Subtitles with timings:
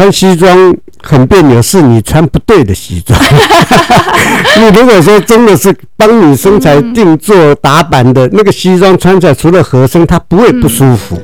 [0.00, 3.20] 穿西装很别扭，是你穿不对的西装。
[4.56, 11.20] 你如果说真的是帮你身材定做打版的那个西装，穿起来除了合身，它不会不舒服。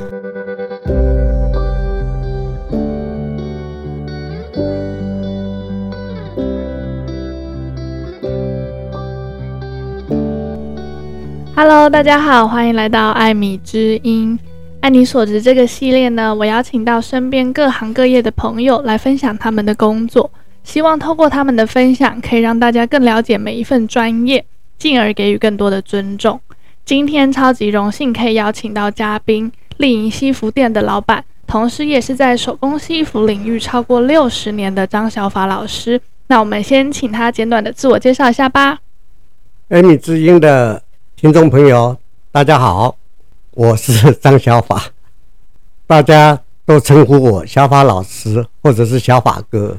[11.55, 14.39] Hello，大家好，欢迎来到艾米之音。
[14.87, 20.31] 爱你所知这个系列呢，我邀请到身边各行各业的朋友来分享他们的工作，
[20.63, 24.45] 希望透过他们的分享，可以让大家更了解每一份专业，
[24.79, 26.41] 进而给予更多的尊重。
[26.85, 36.01] 今天超级荣幸可以邀请到嘉宾，丽莹西服店的老板，同时也是在手工西服领域超过六十年的张小法老师。
[36.29, 38.79] 那我们先请他简短的自我介绍一下吧。
[39.69, 40.81] 艾米之音的
[41.17, 41.97] 听众朋友，
[42.31, 42.97] 大家好。
[43.57, 44.85] 我是张小法，
[45.87, 49.75] 大家都称呼我小法老师或者是小法哥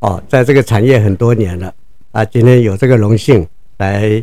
[0.00, 1.72] 哦，在这个产业很多年了
[2.12, 3.46] 啊，今天有这个荣幸
[3.78, 4.22] 来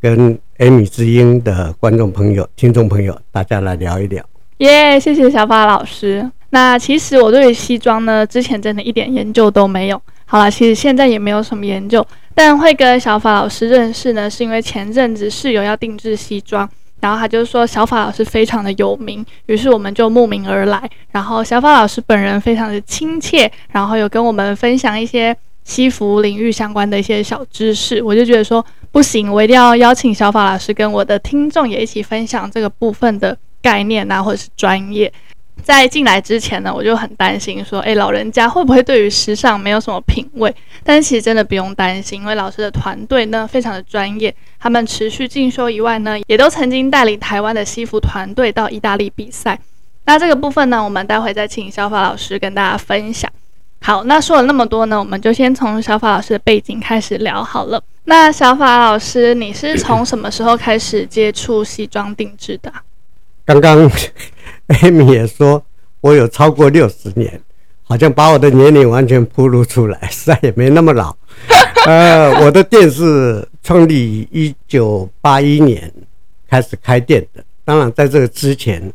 [0.00, 4.24] 跟艾米之音的观众朋友、听众朋友大家来聊一聊。
[4.56, 6.26] 耶，谢谢小法老师。
[6.48, 10.00] 那其实我对西装呢，之前真的一点研究都没有。
[10.24, 16.66] 好了，其实现在也没有什么研究，但会跟小法老师认识呢，是因为前阵子室友要定制西装。
[17.00, 20.88] 然后他就说小法老师非常的有名，于是我们就慕名而来。
[21.10, 28.02] 然后小法老师本人非常的亲切，然后有跟我们分享一些西服领域相关的一些小知识。
[28.02, 35.12] 我就觉得说不行，我一定要邀请小法老师跟我的听众也一起分享这个部分的概念啊，或者是专业。
[35.62, 40.54] 在进来之前呢，我就很担心说，诶，老人家会不会对于时尚没有什么品味？
[40.82, 49.58] 但是其实真的不用担心，因为老师的团队呢非常的专业，他们持续进修以外呢，也都曾经带领台湾的西服团队到意大利比赛。
[50.06, 53.30] 那这个部分呢，我们待会再请小法老师跟大家分享。
[53.82, 57.82] 好，那说了那么多呢，我们就先从小法老师的背景开始聊好了。
[58.04, 62.72] 那小法老师，你是从什么时候开始接触西装定制的？
[63.44, 63.90] 刚刚。
[64.70, 65.62] 艾米也说，
[66.00, 67.40] 我有超过六十年，
[67.82, 71.16] 好像把我的年龄完全暴露出来，实在也没那么老。
[71.86, 75.92] 呃， 我的店是创立一九八一年
[76.48, 77.42] 开始开店的。
[77.64, 78.92] 当然，在这个之前，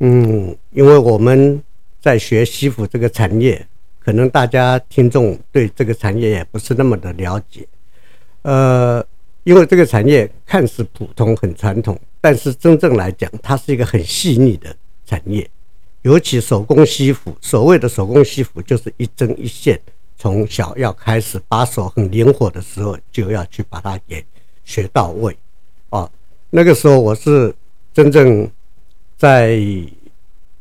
[0.00, 1.62] 嗯，因为我们
[2.00, 3.66] 在学西服这个产业，
[3.98, 7.66] 可能大家听众对这个产业也不是那么的了解。
[8.42, 9.04] 呃，
[9.44, 14.74] 因为这个产业看似普通、很传统，但是真正来讲，它是一个很细腻的。
[15.10, 15.50] 产业，
[16.02, 19.76] 尤其手工西服，所谓的手工西服就是一针一线，
[20.16, 24.24] 从小要开始，把手很灵活的时候，就要去把它给
[24.64, 25.36] 学到位。
[25.88, 26.08] 哦，
[26.48, 27.52] 那个时候我是
[27.92, 28.48] 真正
[29.18, 29.58] 在，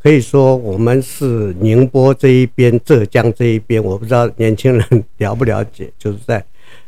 [0.02, 6.44] 可以说我们是宁波这一边、浙江这一边，我不知道年轻人 了不了解，就是在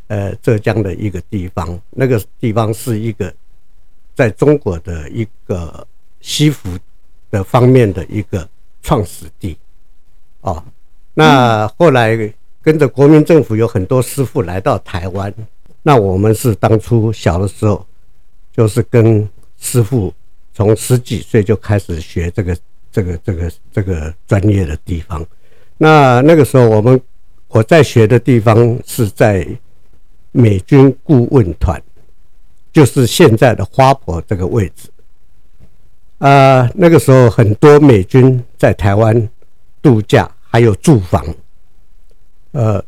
[0.08, 3.32] 呃浙江的一个地方，那个地方是一个
[4.16, 5.86] 在中国的一个
[6.20, 6.68] 西服。
[7.32, 8.46] 的方面的一个
[8.82, 9.56] 创始地，
[10.42, 10.62] 哦，
[11.14, 15.34] 那后来跟着国民政府有很多师傅来到台湾，
[15.82, 17.84] 那我们是当初小的时候，
[18.52, 19.26] 就是跟
[19.58, 20.12] 师傅
[20.52, 22.56] 从十几岁就开始学这个
[22.92, 25.26] 这个这个这个专业的地方，
[25.78, 27.00] 那那个时候我们
[27.48, 29.46] 我在学的地方是在
[30.32, 31.82] 美军顾问团，
[32.72, 34.90] 就是现在的花博这个位置。
[36.22, 39.28] 呃，那个时候很多美军在台湾
[39.82, 41.26] 度假，还有住房，
[42.52, 42.80] 呃，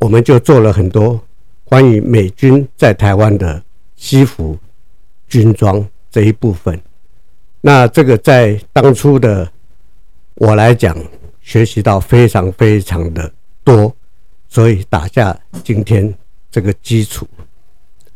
[0.00, 1.20] 我们就做了很多
[1.62, 3.62] 关于美军在台湾的
[3.94, 4.58] 西服、
[5.28, 6.76] 军装这一部分。
[7.60, 9.48] 那这个在当初的
[10.34, 10.96] 我来讲，
[11.42, 13.32] 学习到非常非常的
[13.62, 13.94] 多，
[14.48, 16.12] 所以打下今天
[16.50, 17.24] 这个基础。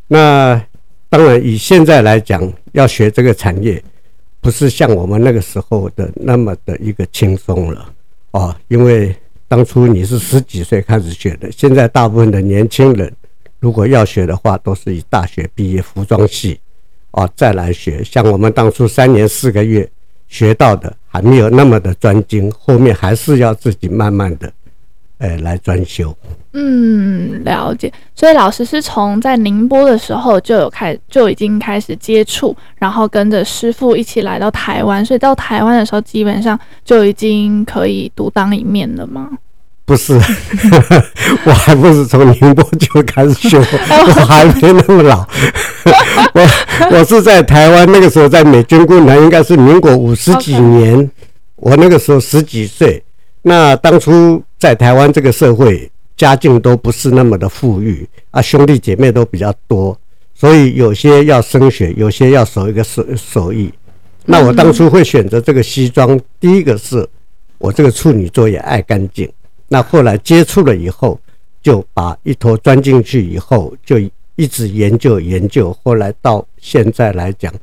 [0.05, 0.61] 那
[1.07, 3.81] 当然，以现在来讲，要学这个产业。
[4.41, 7.93] 不是像我们那个时候的那么的一个轻松了
[8.31, 9.15] 哦，因为
[9.47, 13.11] 当初你是十几岁开始学的，现在大部分的年轻人
[13.59, 16.59] 如果要学的话，都是以大学毕业服装系
[17.11, 18.03] 哦再来学。
[18.03, 19.89] 像我们当初三年四个月
[20.27, 24.51] 学到的还没有那么的专精，后面还是要自己慢慢的。
[25.19, 26.13] 哎，来专修。
[26.53, 27.91] 嗯，了解。
[28.15, 35.05] 所以老师是从在宁波的时候就有开，就已经开始接触，然后跟着师傅一起来到台湾。
[35.05, 39.29] 所以到台湾的时候，基本上就已经可以独当一面了吗？
[39.85, 40.13] 不是，
[41.45, 45.27] 我还不是从宁波就开始修， 我还没那么老。
[46.33, 46.47] 我
[46.91, 51.09] 我是在台湾那个时候，在美军顾问团，应该是民国五十几年。
[51.55, 53.03] 我那个时候十几岁。
[53.41, 59.97] 那当初在台湾这个社会，家境都不是那么的富裕啊，兄弟姐妹都比较多，
[60.35, 63.73] 所以有些要升学，有些要守一个手手艺。
[64.25, 67.07] 那我当初会选择这个西装，第一个是
[67.57, 69.31] 我这个处女座也爱干净。
[69.69, 71.17] 那后来接触了以后，
[71.63, 73.97] 就把一头钻进去以后，就
[74.35, 75.75] 一直研究研究。
[75.83, 77.53] 后来到现在来讲，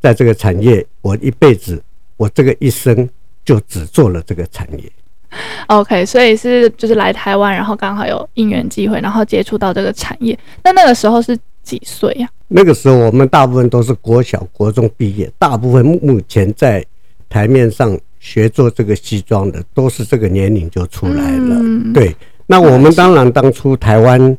[0.00, 1.80] 在这个产业，我一辈子，
[2.16, 3.08] 我这个一生
[3.44, 4.90] 就只做了这个产业。
[5.68, 10.38] OK，所以是就是来台湾，然后刚好有因缘机会，然后接触到这个产业。
[10.64, 12.28] 那那个时候是几岁呀？
[12.48, 16.84] 那个时候我们大部分都是国小、国中毕业，大部分目前在
[17.28, 21.56] 台面上学做这个西装的，都是这个年龄就出来了。
[21.60, 22.14] 嗯、对，
[22.46, 24.36] 那我们当然当初台湾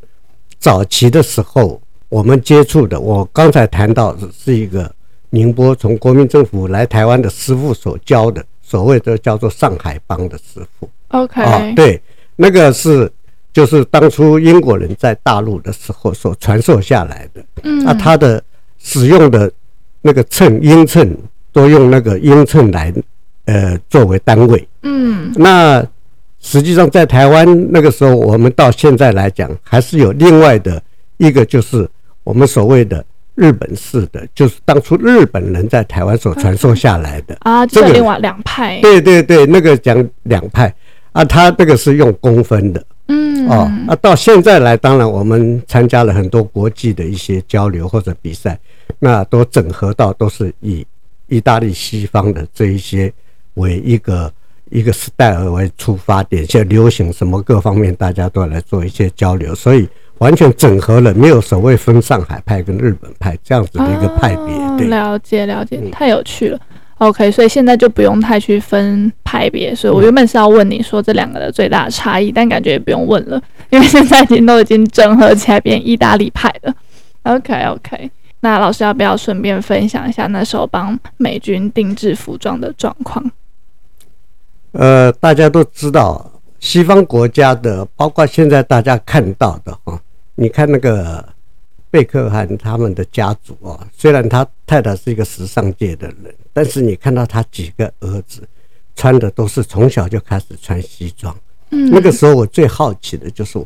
[0.59, 4.93] 早期的时候，我们接触的，我刚才谈到的是一个
[5.29, 8.43] 宁波从国民政府来台湾的师傅所教的。
[8.71, 12.01] 所谓的叫做上海帮的师傅，OK，啊，对，
[12.37, 13.11] 那个是
[13.51, 18.41] 就是当初英国人在大陆的时候所传授下来的，嗯，那他的
[18.79, 19.51] 使用的
[20.01, 21.13] 那个秤英秤
[21.51, 22.93] 都用那个英秤来
[23.43, 25.85] 呃作为单位，嗯，那
[26.39, 30.81] 实际上在台湾那个时候，我们到现在来讲，还是有另外的
[31.17, 31.85] 一个就是
[32.23, 33.03] 我们所谓的。
[33.35, 38.79] 日本式的就是当初日本人在台湾所传授下来的啊，这个另外两派。
[38.81, 40.73] 对对对，那个讲两派
[41.13, 48.59] 啊，他这个是用公分的，嗯哦，啊，到现在来，当然我们参加了很多国际的一些交流或者比赛，
[48.99, 50.85] 那都整合到都是以
[51.27, 53.11] 意大利西方的这一些
[53.53, 54.31] 为一个
[54.69, 59.87] 一个 style 为出发点，像流行什么各方面，大家都来做一些交流，所以。
[60.21, 64.55] 完全整合了，没有所谓分上海派跟日本派这样子的一个派别。
[64.77, 66.59] 对，了解了解，太有趣了。
[66.99, 69.73] OK，所以现在就不用太去分派别。
[69.73, 73.41] 所以我原本是要问你说这两个的最大的差异，但感觉也不用问了，
[73.71, 76.73] 因为现在已经都已经整合起来变意大利派了。
[77.23, 83.25] OK OK，那老师要不要顺便分享一下那时候帮美军定制服装的状况？
[84.73, 89.99] 呃，大家都知道西方国家的，包括现在大家看到的哈。
[90.35, 91.23] 你看那个
[91.89, 98.47] 贝克汉他们的家族啊，虽然他太太是一个时尚界的人，但是你看到他几个儿子
[98.95, 101.35] 穿的都是从小就开始穿西装。
[101.71, 103.61] 嗯，那个时候我最好奇的就是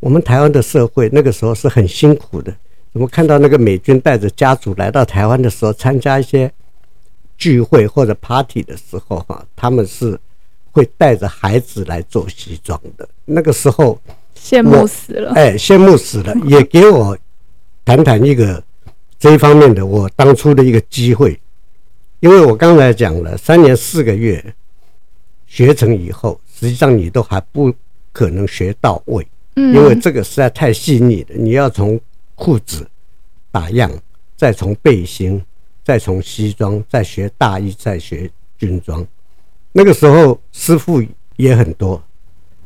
[0.00, 2.54] 我们台湾的社会那个时候是很辛苦的。
[2.92, 6.52] 怎么看到那个美军带着家族来到台湾的时候，参加一些
[7.38, 10.20] 聚会或者 party 的时候，哈，他们是
[10.70, 13.08] 会带着孩子来做西装的。
[13.24, 13.98] 那个时候。
[14.42, 17.16] 羡慕死了，哎，羡慕死了，也给我
[17.84, 18.62] 谈谈一个
[19.18, 21.40] 这一方面的我当初的一个机会，
[22.18, 24.44] 因为我刚才讲了三年四个月
[25.46, 27.72] 学成以后，实际上你都还不
[28.12, 29.24] 可能学到位，
[29.54, 29.72] 嗯。
[29.74, 31.98] 因为这个实在太细腻了，你要从
[32.34, 32.84] 裤子
[33.52, 33.90] 打样，
[34.36, 35.40] 再从背心，
[35.84, 38.28] 再从西装，再学大衣，再学
[38.58, 39.06] 军装，
[39.70, 41.00] 那个时候师傅
[41.36, 42.02] 也很多。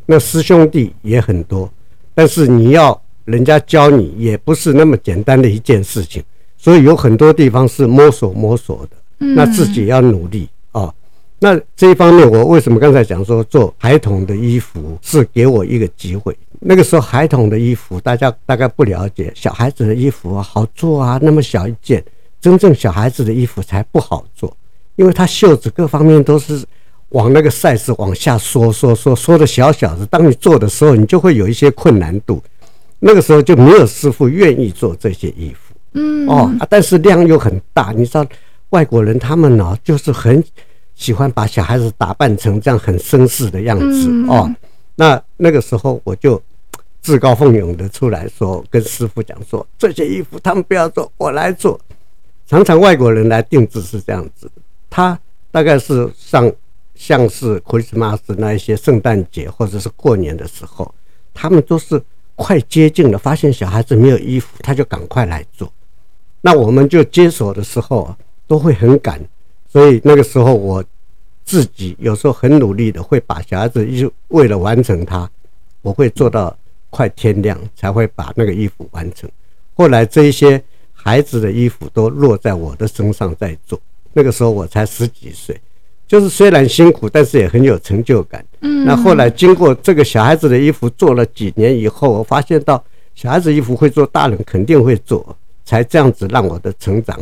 [0.08, 1.68] 那师兄弟也很多，
[2.14, 6.22] 但是你要人家教你也不是那么简单的一件事情，
[6.56, 10.94] 所以有很多地方是摸索摸索的，那自己要努力啊。
[11.40, 16.36] 那这一方面，我为什么刚才讲说做孩童的衣服是给我一个机会？
[16.60, 22.02] 那个时候孩童的衣服大家大概不了解，小孩子的衣服好做啊，那么小一件，
[22.40, 24.56] 真正小孩子的衣服才不好做，
[24.94, 26.64] 因为它袖子各方面都是。
[27.10, 32.42] 往那个 size 往下缩缩缩缩的小小的，当你做的时候，你就会有一些困难度。
[32.98, 37.92] 那个时候就没有师傅愿意做这些衣服，嗯哦，但是量又很大。
[37.92, 38.26] 你知道
[38.70, 40.42] 外国人他们呢，就是很
[40.94, 44.52] 喜欢把小孩子打扮成这样很绅士的样子哦。
[44.96, 46.42] 那那个时候我就
[47.02, 51.78] 自告奋勇的出来说，跟师傅讲说，这些衣服他们不要做，我来做。
[52.48, 54.50] 常常外国人来定制是这样子，
[54.90, 55.16] 他
[55.52, 56.50] 大概是上。
[56.96, 60.92] 像是 Christmas 那一些圣诞节或者是过年的时候，
[61.34, 62.02] 他们都是
[62.34, 65.72] 快接近了，发现小孩子没有衣服，他就赶快来做。
[66.40, 68.14] 那我们就接手的时候
[68.46, 69.20] 都会很赶，
[69.68, 70.82] 所以那个时候我
[71.44, 75.28] 自己有时候很努力的会把小孩子衣为了完成它，
[75.82, 76.56] 我会做到
[76.90, 79.28] 快天亮才会把那个衣服完成。
[79.74, 80.62] 后来这一些
[80.92, 83.80] 孩子的衣服都落在我的身上在做，
[84.12, 85.60] 那个时候我才十几岁。
[86.06, 88.44] 就是虽然辛苦，但是也很有成就感。
[88.60, 92.82] 嗯，那后来经过这个小孩子的衣服做了几年以后，我发现到
[93.14, 97.18] 小孩子衣服会做，大人肯定会做，才这样子让我的成长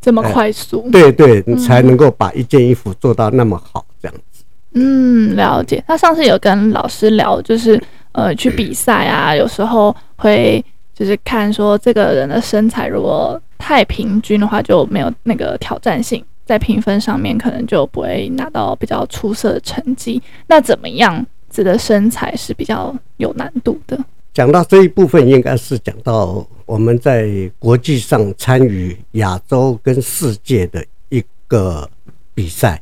[0.00, 0.88] 这么快速。
[0.90, 4.44] 对对，才能够把一件衣服做到那么好，这样子。
[4.74, 5.82] 嗯，了解。
[5.86, 7.80] 他上次有跟老师聊，就是
[8.12, 20.22] 呃，去比赛啊，有时候会就是看说这个人的身材如果太平均的话，就没有那个挑战性，在评分上面可能就不会拿到比较出色的成绩。
[20.46, 24.02] 那怎么样子的身材是比较有难度的？
[24.32, 27.28] 讲到这一部分，应该是讲到我们在
[27.58, 31.86] 国际上参与亚洲跟世界的一个
[32.32, 32.80] 比赛，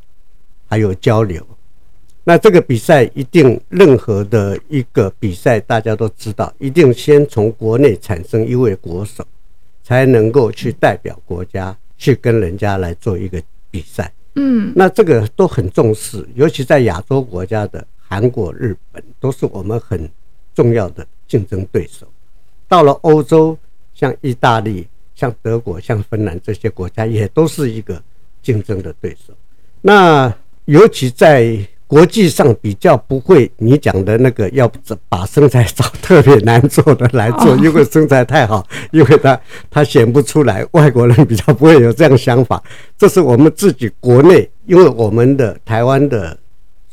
[0.69, 1.45] 还有交流。
[2.23, 9.25] 那这个比赛一定，任何的一个比赛，大家都知道，一定先从国内产生一位国手，
[9.83, 14.11] 才能够去代表国家去跟人家来做一个比赛。
[14.35, 20.09] 嗯，那这个都很重视，尤其在亚洲国家的韩国、日本，都是我们很
[20.53, 22.07] 重要的竞争对手。
[22.67, 23.57] 到了欧洲，
[23.93, 28.01] 像意大利、像德国、像芬兰这些国家，也都是一个
[28.43, 29.33] 竞争的对手。
[29.81, 30.31] 那
[30.65, 31.57] 尤其在
[31.87, 34.69] 国际上比较不会，你讲的那个要
[35.07, 39.39] 把身材找特别难做的来做，因为身材太好，因为他
[39.71, 40.65] 他显不出来。
[40.71, 42.61] 外国人比较不会有这样想法，
[42.97, 46.37] 这是我们自己国内，因为我们的台湾的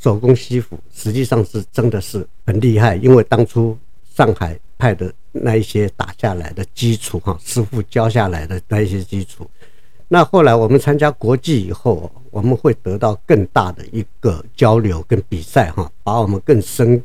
[0.01, 3.77] 手工西服实际上是真的是很厉害，因为当初
[4.15, 9.45] 上海派的那一些打下来的基础哈，师傅教下来的那一些基础。
[10.08, 17.02] 那后来我们参加国际以后，我们会得到更大的一个交流跟比赛哈，把我们更深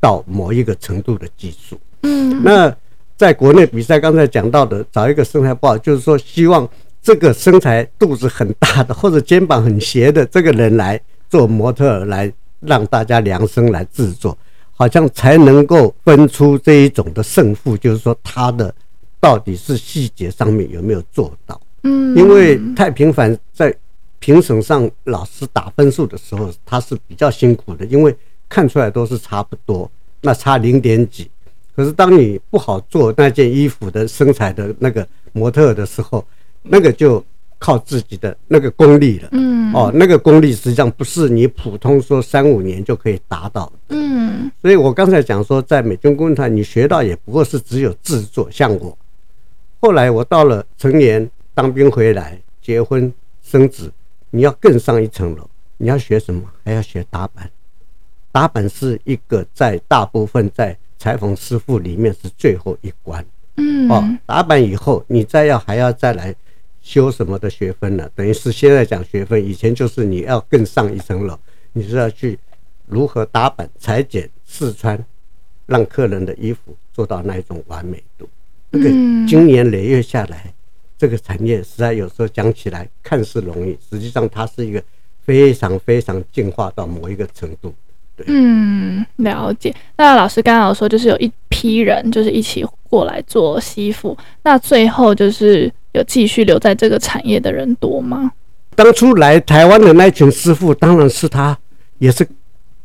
[0.00, 1.78] 到某一个程度的技术。
[2.02, 2.74] 嗯，那
[3.16, 6.68] 在国内比赛，刚才讲到的，找一个身材不好，就是说希望
[7.02, 14.36] 这个身材肚子很大的或者肩膀很斜的这个人来做模特，来让大家量身来制作，
[14.72, 18.74] 好像才能够分出这一种的胜负，就是说他的
[19.20, 21.60] 到底是细节上面有没有做到。
[21.82, 23.74] 嗯，因为太频繁，在
[24.18, 28.14] 评审上老师打分数的时候，他是比较辛苦的，因为
[28.50, 31.30] 看出来都是差不多，那差零点几。
[31.74, 36.22] 可是当你不好做那件衣服的身材的那个模特的时候，
[36.62, 37.24] 那个就
[37.58, 39.28] 靠自己的那个功力了。
[39.32, 43.72] 嗯，哦，那个功力实际上不是你普通说三五年就可以达到的。
[43.96, 48.98] 嗯，所以我刚才讲说，在美军工团你学到也不过是只有制作，像我，
[49.80, 51.26] 后来我到了成年。
[51.60, 53.12] 当兵回来，结婚
[53.42, 53.92] 生子，
[54.30, 55.46] 你要更上一层楼。
[55.76, 56.50] 你要学什么？
[56.64, 57.50] 还要学打板。
[58.32, 63.22] 打板是一个在大部分在裁缝师傅里面是最后一关。
[63.58, 63.86] 嗯。
[63.90, 66.34] 哦，打板以后，你再要还要再来
[66.80, 68.10] 修什么的学分呢？
[68.14, 71.38] 等于是现在讲学分，以前就是你要更上一层楼，
[71.74, 72.38] 你是要去
[72.86, 74.98] 如何打板、裁剪、试穿，
[75.66, 78.26] 让客人的衣服做到那一种完美度。
[78.72, 78.88] 这个
[79.28, 80.54] 经年累月下来。
[81.00, 84.82] 这个产业实在有时候讲起来看似容易，实际上它是一个
[85.24, 87.72] 非常非常进化到某一个程度。
[88.14, 89.74] 对，嗯，了解。
[89.96, 98.30] 那老师刚刚有说，就是有一批人就是一起过来做西服，那最后就是有继续留在这个产业的人多吗？
[98.74, 101.58] 当初来台湾的那群师傅，当然是他，
[101.98, 102.28] 也是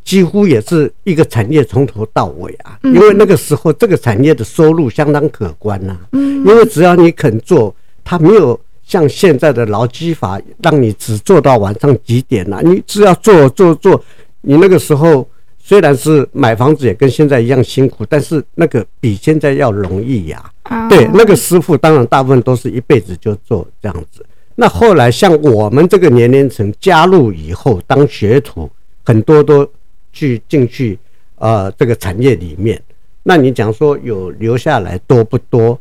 [0.05, 2.79] 几乎也是一个产业从头到尾啊。
[2.83, 5.97] 因为那个时候这个产业的收入相当可观呐。
[6.13, 7.75] 嗯，因为只要你肯做。
[8.05, 12.61] 他没有像现在的劳基法，让你只做到晚上几点呐？
[12.63, 14.01] 你只要做做做，
[14.41, 20.51] 你那个时候虽然是买房子也跟现在一样辛苦，但是那个比现在要容易呀。
[20.87, 24.23] 对，那个师傅当然大部分都是一辈子就做这样子。
[24.53, 28.69] 那后来像我们这个年龄层加入以后当学徒，
[29.03, 29.67] 很多都
[30.13, 30.97] 去进去
[31.37, 32.79] 呃这个产业里面。
[33.23, 35.77] 那你讲说有留下来多不多？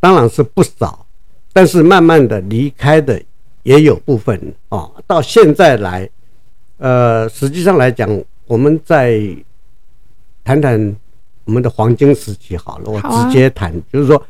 [0.00, 0.99] 当然是不少。
[1.52, 3.20] 但是慢慢的离开的
[3.64, 6.08] 也有部分哦，到现在来，
[6.78, 8.08] 呃，实际上来讲，
[8.46, 9.20] 我们在
[10.44, 10.96] 谈谈
[11.44, 14.22] 我们的黄金时期好了，我直接谈，就是说，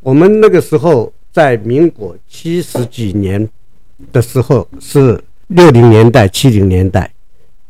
[0.00, 3.48] 我们那个时候在民国七十几年
[4.12, 7.10] 的时候，是六零年代、七零年代，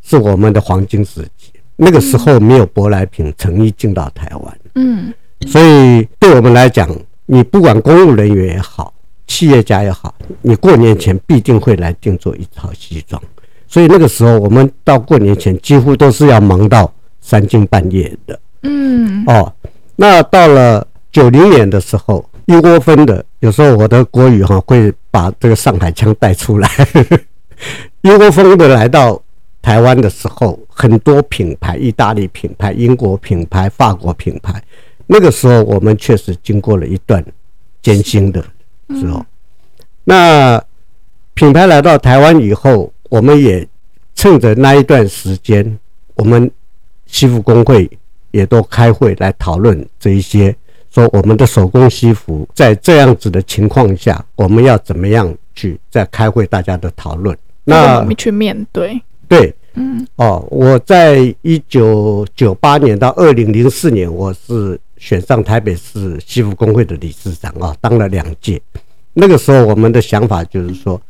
[0.02, 1.52] 是我们的黄金时期。
[1.76, 5.12] 那个时候没有舶来品诚意进到台湾，嗯，
[5.46, 6.88] 所以对我们来讲。
[7.32, 8.92] 你不管公务人员也好，
[9.28, 13.22] 企业家也好，你过年前必定会来定做一套西装，
[13.68, 18.40] 所以那个时候我们到过年前几乎都是要忙到三更半夜的。
[18.62, 19.52] 嗯，哦，
[19.94, 26.68] 那到了九零年的时候，一窝蜂的，有时候我的国语哈会把这个上海腔带出来，
[28.00, 29.22] 一窝蜂的来到
[29.62, 34.60] 台湾的时候，很多品牌，意大利品牌、英国品牌、法国品牌。
[35.12, 37.24] 那个时候，我们确实经过了一段
[37.82, 38.40] 艰辛的
[38.90, 39.26] 时候。
[40.04, 40.62] 那
[41.34, 43.66] 品牌来到台湾以后，我们也
[44.14, 45.76] 趁着那一段时间，
[46.14, 46.48] 我们
[47.06, 47.90] 西服工会
[48.30, 50.54] 也都开会来讨论这一些，
[50.92, 59.02] 说我们的手工西服在这样子的情况下，我们要怎么样去在开会大家的讨论，那我们去面对。
[59.26, 68.60] 对，嗯，哦，我在一九九八年到二零零四年，我是选上台北市西服工会的理事长啊，当了两届。
[69.12, 71.00] 那个时候，我们的想法就是说，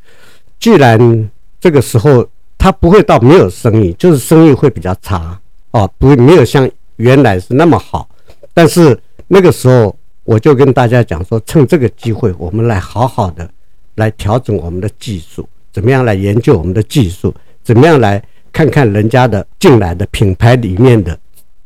[0.59, 2.27] 既然这个时候
[2.59, 5.39] 他不会到没有生意，就是生意会比较差
[5.71, 8.09] 哦，不没有像原来是那么好。
[8.53, 13.51] 但是那个时候，我就跟大家讲说，趁这个机会，我们来好好的
[13.95, 17.35] 来调整我们的技术，怎么样来研究我们的技术。
[17.63, 18.21] 怎么样来
[18.53, 21.19] 看看人家的进来的品牌里面的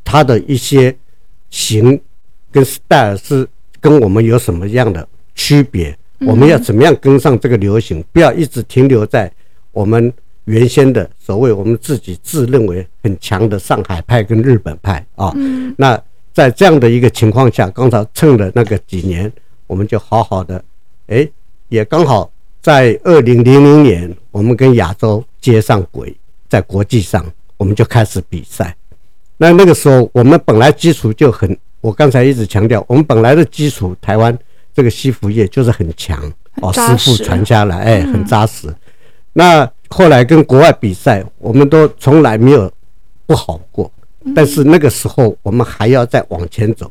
[0.03, 0.95] 它的一些
[1.51, 2.01] 型
[2.51, 3.47] 跟 style 是
[3.81, 5.97] 跟我们有什么样的区别？
[6.21, 8.05] 我们要怎么样跟上这个流行？
[8.13, 9.31] 不要一直停留在
[9.73, 10.13] 我们
[10.45, 15.33] 原先的所谓我们自己自认为很强的上海派跟日本派啊。
[15.77, 16.01] 那
[16.33, 19.31] 在这样的一个情况下，刚才趁了那个几年，
[19.67, 20.65] 我们就好好的，
[21.09, 21.29] 哎，
[21.69, 22.31] 也刚好。
[22.63, 26.17] 在二零零零年，我们跟亚洲接上轨，
[26.49, 27.25] 在国际上
[27.57, 28.75] 我们就开始比赛。
[29.37, 34.37] 那那个时候，我们本来基础就很，我刚才一直强调，我们本来的基础，台湾
[34.73, 36.23] 这个西服业就是很强
[36.63, 38.73] 哦，师傅传下来，哎，很扎实。
[39.33, 42.71] 那后来跟国外比赛，我们都从来没有
[43.27, 43.91] 不好过。
[44.35, 46.91] 但是那个时候，我们还要再往前走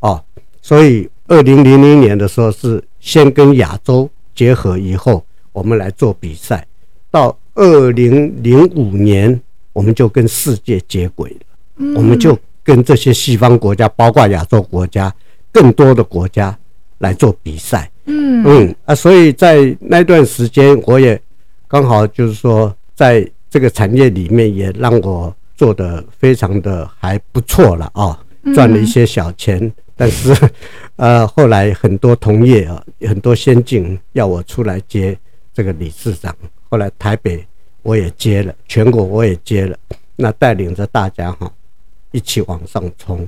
[0.00, 0.22] 哦。
[0.60, 4.08] 所以二零零零年的时候，是先跟亚洲。
[4.34, 6.66] 结合以后，我们来做比赛。
[7.10, 9.40] 到二零零五年，
[9.72, 11.94] 我们就跟世界接轨了。
[11.96, 15.12] 我们就跟这些西方国家，包括亚洲国家，
[15.50, 16.56] 更多的国家
[16.98, 17.90] 来做比赛。
[18.04, 21.20] 嗯嗯啊，所以在那段时间，我也
[21.66, 28.18] 刚好就是说，在这个产业里面，也让我做的非常的还不错了啊，
[28.54, 29.72] 赚了一些小钱。
[29.96, 30.34] 但是，
[30.96, 35.18] 呃，后来很多同业啊，很多先进要我出来接
[35.54, 36.36] 这个理事长。
[36.68, 37.42] 后来台北
[37.86, 39.78] 我也接了，全国我也接了，
[40.16, 41.50] 那带领着大家哈
[42.10, 43.26] 一起往上冲。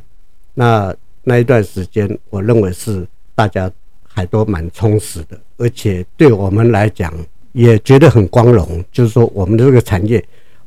[0.55, 3.71] 那那一段时间，我认为是大家
[4.03, 7.13] 还都蛮充实的，而且对我们来讲
[7.53, 8.85] 也觉得很光荣。
[8.91, 10.23] 就是说，我们的这个产业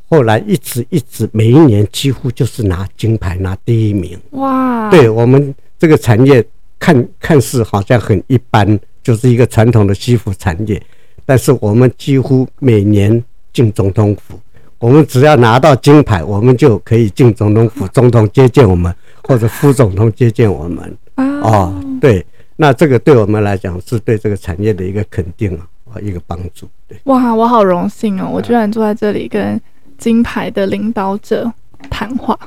[0.08, 4.18] 后来一直一直每一年几乎就是拿金牌，拿第一名。
[4.32, 4.90] 哇！
[4.90, 5.54] 对我们。
[5.82, 6.46] 这个产业
[6.78, 10.80] 看看似好像很一般，就是一个传统的西服产业，
[11.26, 13.12] 但是我们几乎每年
[13.54, 14.40] 进总统府，
[14.80, 20.98] 我们只要拿到金牌，我们就可以进总统府，总统接见我们，或者副总统接见我们。
[21.16, 25.56] 哦，对，那这个对我们来讲是对这个产业的一个肯定
[25.92, 26.68] 啊，一个帮助。
[26.88, 29.60] 对，哇，我好荣幸哦，我居然坐在这里跟
[29.98, 31.52] 金牌的领导者
[31.90, 32.38] 谈话。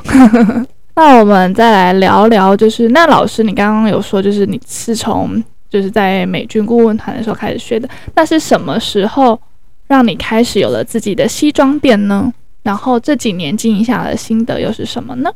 [0.97, 9.39] 那我们再来聊聊，就是那老师，你刚刚有说，就是你是从就是在美军顾问团的时候开始学的，那是什么时候
[9.87, 12.33] 让你开始有了自己的西装店呢？
[12.63, 15.31] 然后这几年经营下来的心得又是什么呢？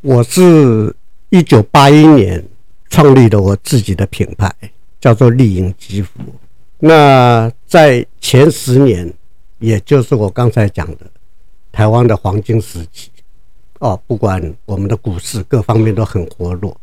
[0.00, 0.94] 我是
[1.30, 2.44] 一九八一年
[2.88, 4.52] 创立的我自己的品牌，
[5.00, 6.10] 叫做丽影机服。
[6.78, 9.12] 那在前十年，
[9.58, 11.06] 也就是我刚才讲的
[11.70, 13.10] 台湾的黄金时期。
[13.78, 16.74] 哦，不管我们的股市各方面都很活络，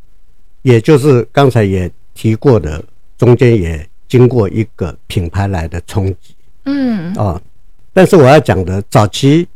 [0.62, 2.84] 也就是刚才也提过的，
[3.18, 6.33] 中间也经过一个品牌来的冲击，
[6.66, 7.42] 嗯，啊，
[7.92, 9.48] 但是我要讲的，早期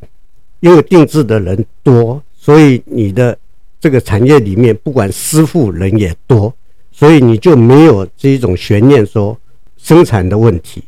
[0.60, 3.38] 因为定制的人多，所以你的
[3.80, 6.54] 这个产业里面，不管师傅人也多，
[6.92, 9.38] 所以你就没有这一种悬念，说
[9.78, 10.84] 生产的问题，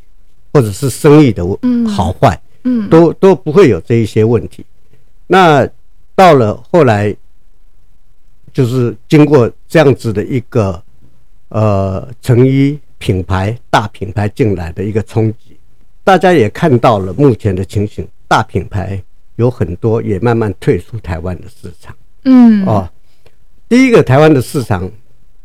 [0.54, 1.44] 或者是生意的
[1.88, 4.66] 好坏，嗯，都都不会有这一些问题，
[5.28, 5.70] 那。
[6.16, 7.16] 到了后来，
[8.52, 10.84] 就是经过这样子的一个
[11.48, 15.58] 呃成衣品牌大品牌进来的一个冲击，
[16.10, 19.00] 大家也看到了目前的情形，大品牌
[19.36, 21.96] 有很多也慢慢退出台湾的市场。
[22.24, 22.90] 嗯，哦，
[23.68, 24.90] 第一个台湾的市场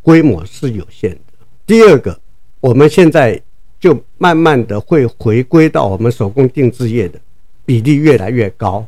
[0.01, 1.19] 规模是有限的，
[1.67, 2.19] 第二个
[2.61, 3.39] 我们现在
[3.79, 7.21] 就慢慢的会回归到我们手工定制业的
[7.67, 8.87] 比例越来越高。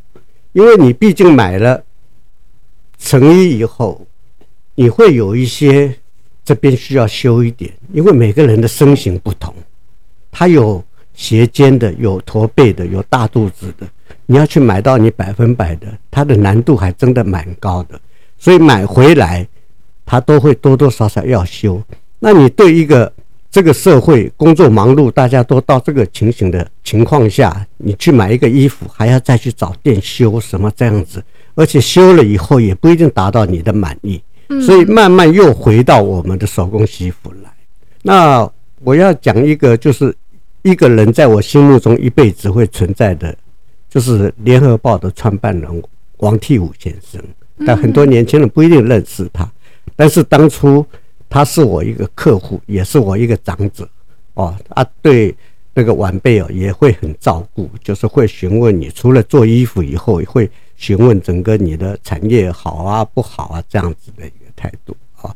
[0.54, 1.84] 因为你毕竟买了
[2.96, 4.00] 成衣以后，
[4.76, 5.94] 你会有一些
[6.42, 9.54] 这边需要修一点，因为每个人的身形不同，
[10.32, 10.82] 他有
[11.16, 13.86] 斜肩的，有驼背的，有大肚子的，
[14.26, 17.98] 你要去买到你百分百的，它的难度还真的蛮高的，
[18.38, 19.48] 所以买回来
[20.04, 21.82] 它都会多多少少要修。
[22.18, 23.10] 那你对一个
[23.50, 31.24] 这个社会工作忙碌，大家都到这个情形的情况下，你去买一个衣服，还要再去找店修什么这样子，
[31.54, 34.20] 而且修了以后也不一定达到你的满意，
[34.60, 37.50] 所以慢慢又回到我们的手工西服来。
[38.02, 38.48] 那
[38.82, 40.14] 我要讲一个，就是
[40.66, 43.34] 一个人在我心目中一辈子会存在的，
[43.88, 45.82] 就是联合报的创办人
[46.18, 47.22] 王替武先生，
[47.64, 49.50] 但很多年轻人不一定认识他，
[49.94, 50.84] 但是当初。
[51.28, 53.86] 他是我一个客户，也是我一个长者，
[54.34, 55.34] 哦，他，对
[55.74, 65.34] 那个晚辈哦，也会很照顾，就是会询问你，除了做衣服以后，也会询问整个你的产业好啊不好啊这样子的一个态度啊。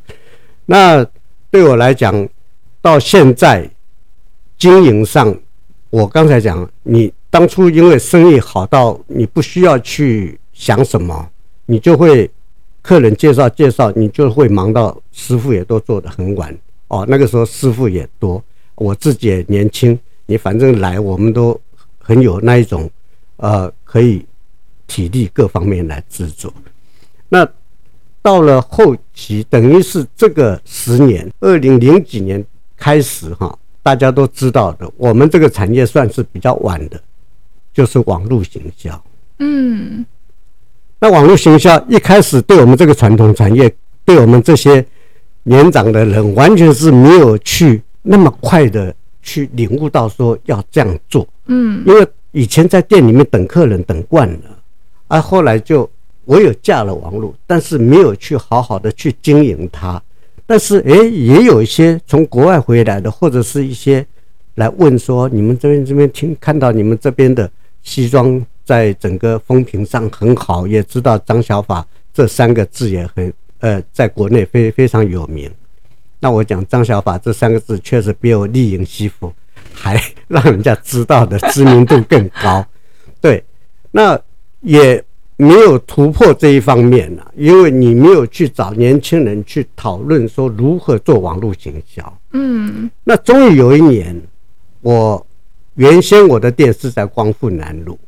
[0.65, 1.05] 那
[1.51, 2.27] 对我来讲，
[2.81, 3.69] 到现在
[4.61, 5.37] 经营上，
[5.91, 11.29] 我刚才讲，你当初因为生意好到你不需要去想什么，
[11.67, 12.31] 你就会。
[12.83, 17.05] 客人介绍介绍，你就会忙到师傅也都做得很晚哦。
[17.07, 18.43] 那个时候师傅也多，
[18.75, 21.61] 我自己也年轻，你反正来，我们都
[21.99, 22.91] 很有那一种，
[23.37, 24.25] 呃，可以
[24.87, 26.51] 体力各方面来制作。
[27.29, 27.47] 那
[28.23, 32.43] 到了后期，等于是这个十年，二零零几年
[32.79, 37.01] 开始哈，大家都知道的，我们这个产业算是比较晚的，
[37.73, 39.03] 就是网络行销。
[39.39, 40.05] 嗯。
[41.03, 44.85] 那网络行销一开始对我们这个传统产业，对我们这些
[45.45, 51.27] 年长的人，完全是没有去那么快的去领悟到说要这样做。
[51.47, 54.59] 嗯，因为以前在店里面等客人等惯了，
[55.09, 55.91] 啊，后来就
[56.27, 60.01] 我有架了网络，但是没有去好好的去经营它。
[60.51, 64.05] 但是诶，也有一些从国外回来的，或者是一些
[64.57, 67.49] 来问说，你们这边这边听看到你们这边的
[67.83, 68.45] 西装。
[68.63, 71.85] 在整个风评上很好，也知道张小法
[72.15, 75.51] 这三个字也很呃，在国内非非常有名。
[76.21, 79.33] 那我讲张小法这三个字，确实比我丽影西服
[79.73, 82.65] 还让人家知道的知名度更高。
[83.21, 83.43] 对，
[83.91, 84.17] 那
[84.61, 85.03] 也
[85.41, 92.19] 没有突破这一方面了，因为你没有去找年轻人去讨论说如何做网络行销。
[92.33, 94.21] 嗯，那终于有一年，
[94.83, 95.27] 我
[95.77, 97.99] 原先我的店是在光复南路。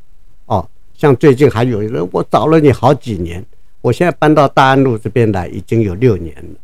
[0.45, 3.43] 哦，像最近还有一个，我找了你好几年，
[3.81, 6.59] 我现在搬到大安路这边来已经有六年了。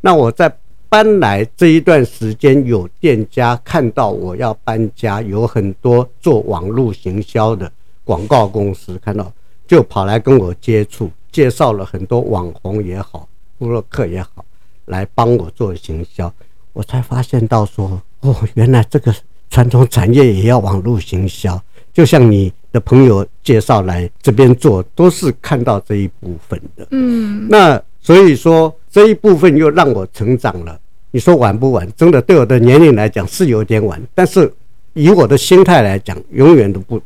[0.00, 0.56] 那我在
[0.88, 7.68] 搬来这一段时间，有店家看到我要搬家，有很多做网络行销的
[8.04, 9.32] 广告公司看到，
[9.66, 14.44] 就跑来跟我接触，介绍了很多网红也好，部落客也好，
[14.86, 16.32] 来帮我做行销。
[16.72, 19.14] 我才发现到说，哦，原来这个
[19.50, 21.60] 传统产业也要网络行销，
[21.92, 22.52] 就像你。
[22.72, 26.86] 的朋友介绍来这边做，都是看到这一部分的。
[26.90, 30.78] 嗯，那所以说这一部分又让我成长了。
[31.10, 31.90] 你说晚不晚？
[31.96, 34.52] 真的对我的年龄来讲是有点晚，但是
[34.92, 37.00] 以我的心态来讲，永远都不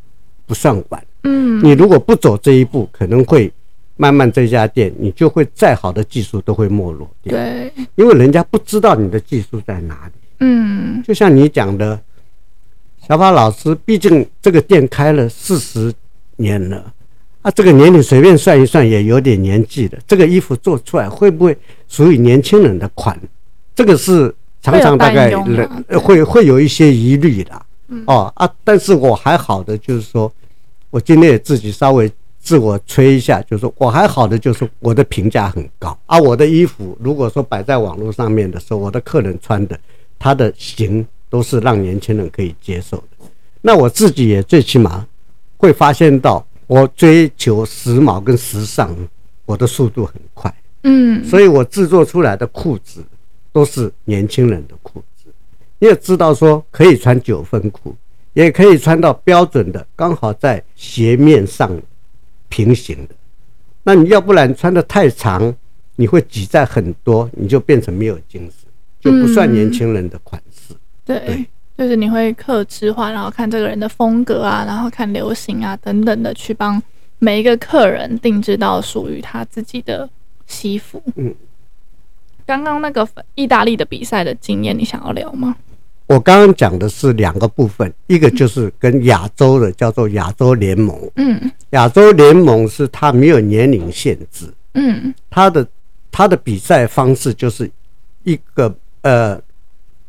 [0.44, 1.00] 不算晚。
[1.24, 3.52] 嗯，你如果不走这一步，可能会
[3.96, 7.36] 慢慢这家店你就会再好的技术都会没落掉。
[7.36, 10.12] 对，因为人家不知道你的技术在哪里。
[10.40, 12.00] 嗯，就像你讲的。
[13.08, 15.92] 小法老师，毕竟这个店开了四十
[16.36, 16.92] 年了，
[17.42, 19.98] 啊，这个年龄随便算一算也有点年纪了。
[20.06, 21.56] 这个衣服做出来会不会
[21.88, 23.18] 属于年轻人的款？
[23.74, 27.62] 这个是常常大概人会会有一些疑虑的。
[28.06, 30.32] 哦啊，但是我还好的就是说，
[30.90, 36.18] 我今天也自己稍微自我吹一下，就是说我还好的就是我的评价很高啊。
[36.18, 39.78] 我的衣服如果说摆在网络上面的时候，我的客人穿的，
[40.18, 41.06] 他的型。
[41.30, 43.24] 都是让年轻人可以接受的。
[43.60, 45.06] 那我自己也最起码
[45.56, 48.92] 会发现到，我追求时髦跟时尚，
[49.46, 50.52] 我的速度很快。
[50.82, 53.04] 嗯，所以我制作出来的裤子
[53.52, 55.32] 都是年轻人的裤子。
[55.78, 57.94] 你也知道说，可以穿九分裤，
[58.32, 61.70] 也可以穿到标准的，刚好在鞋面上
[62.48, 63.14] 平行的。
[63.82, 65.54] 那你要不然穿的太长，
[65.96, 68.68] 你会挤在很多，你就变成没有精神，
[69.00, 70.74] 就不算年轻人的款式。
[71.04, 71.44] 对，
[71.76, 76.80] 就是你会客制化，然后看这个人的风格啊，然后看流行啊等等的，去帮
[77.18, 80.08] 每一个客人定制到属于他自己的
[80.46, 81.02] 西服。
[81.16, 81.34] 嗯，
[82.46, 85.56] 刚刚那个意大利的比赛的经验，你想要聊吗？
[86.10, 90.98] 我刚刚讲的是两个部分，一个就是跟亚洲的叫做亚洲联盟。
[91.14, 94.52] 嗯，亚洲联盟是它没有年龄限制。
[94.74, 95.64] 嗯，它的
[96.10, 97.70] 它的比赛方式就是
[98.24, 99.40] 一个呃。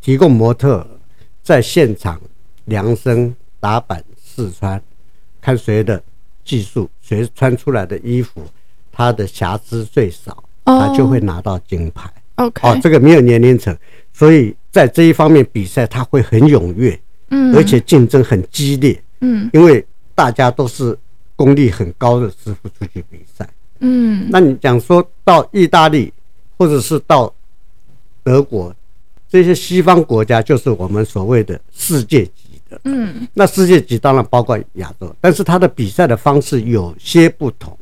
[0.04, 0.84] 提供模特
[1.44, 2.20] 在现场
[2.66, 4.82] 量身打板试穿，
[5.40, 6.02] 看谁的
[6.44, 8.42] 技术，谁穿出来的衣服，
[8.92, 12.12] 它的瑕疵最少，他就会拿到金牌。
[12.38, 13.78] OK，哦，这个没有年龄层，
[14.12, 16.98] 所以在这一方面比赛，他会很踊跃，
[17.30, 20.98] 嗯，而且竞争很激烈，嗯，因为大家都是
[21.36, 23.48] 功力很高的师傅出去比赛，
[23.80, 26.14] 嗯，那你讲说到意大利
[26.58, 27.34] 或者是到
[28.24, 28.74] 德国
[29.28, 37.78] 这些西方国家，就是我们所谓的世界级的，嗯，那世界级当然包括亚洲，但是他的比赛的方式有些不同，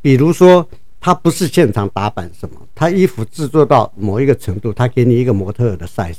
[0.00, 0.66] 比如说。
[1.04, 6.14] 他不是现场打板什么，他衣服制作到某一个程度，他给你一个模特的 size，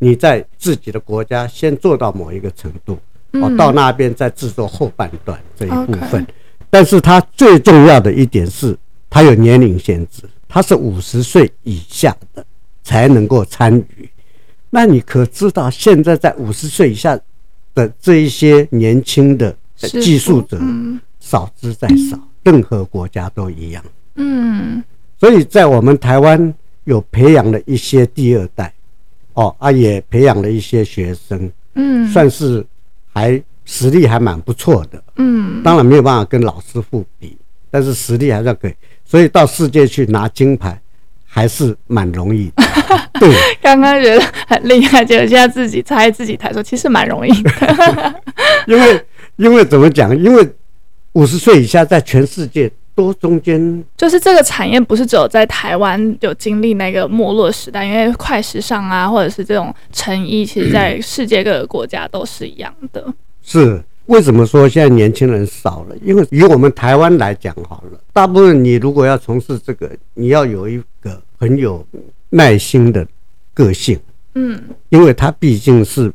[0.00, 2.98] 你在自己的国家先做到某一个程度，
[3.34, 6.26] 哦，到那边再制作后半段这一部分。
[6.68, 8.76] 但是他最重要的一点是，
[9.08, 12.44] 他有年龄限制，他是五十岁以下的
[12.82, 14.10] 才能够参与。
[14.70, 17.16] 那你可知道，现在在五十岁以下
[17.74, 20.60] 的这一些年轻的技术者
[21.20, 23.84] 少之再少，任何国家都一样。
[24.16, 24.82] 嗯，
[25.18, 26.52] 所以在我们台湾
[26.84, 28.72] 有培养了一些第二代，
[29.34, 32.64] 哦啊，也培养了一些学生，嗯，算是
[33.12, 37.36] 还实力还蛮不错的，嗯，当然没有办法跟老师傅比，
[37.70, 40.78] 但是实力还算可以，所以到世界去拿金牌
[41.24, 42.62] 还是蛮容易的。
[43.20, 48.20] 对，刚刚觉得很厉害，结果现在自己猜自己台说其实蛮容易的，
[48.66, 49.04] 因为
[49.36, 50.16] 因为怎么讲？
[50.18, 50.50] 因为
[51.12, 52.70] 五十岁以下在全世界。
[52.94, 63.02] 都中间就是这个产业不是只有在台湾有经历那个没落时代，因为快时尚啊，或者是这种成衣，其实在世界各个国家都是一样的。
[63.42, 65.96] 是为什么说现在年轻人少了？
[66.02, 71.86] 因为以我们台湾来讲好了，大部分你如果要从事这个，你要有一个很有
[72.28, 73.06] 耐心的
[73.54, 73.98] 个性，
[74.34, 76.12] 嗯，因为它毕竟是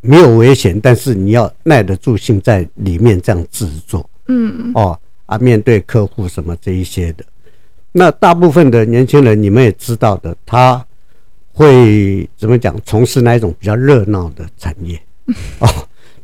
[0.00, 4.98] 没有危险，但是你要耐得住性在里面这样制作，嗯，哦。
[5.28, 7.24] 啊，面对客户什么这一些的，
[7.92, 10.82] 那大部分的年轻人，你们也知道的，他
[11.52, 12.74] 会怎么讲？
[12.86, 14.98] 从事那一种比较热闹的产业
[15.60, 15.68] 哦，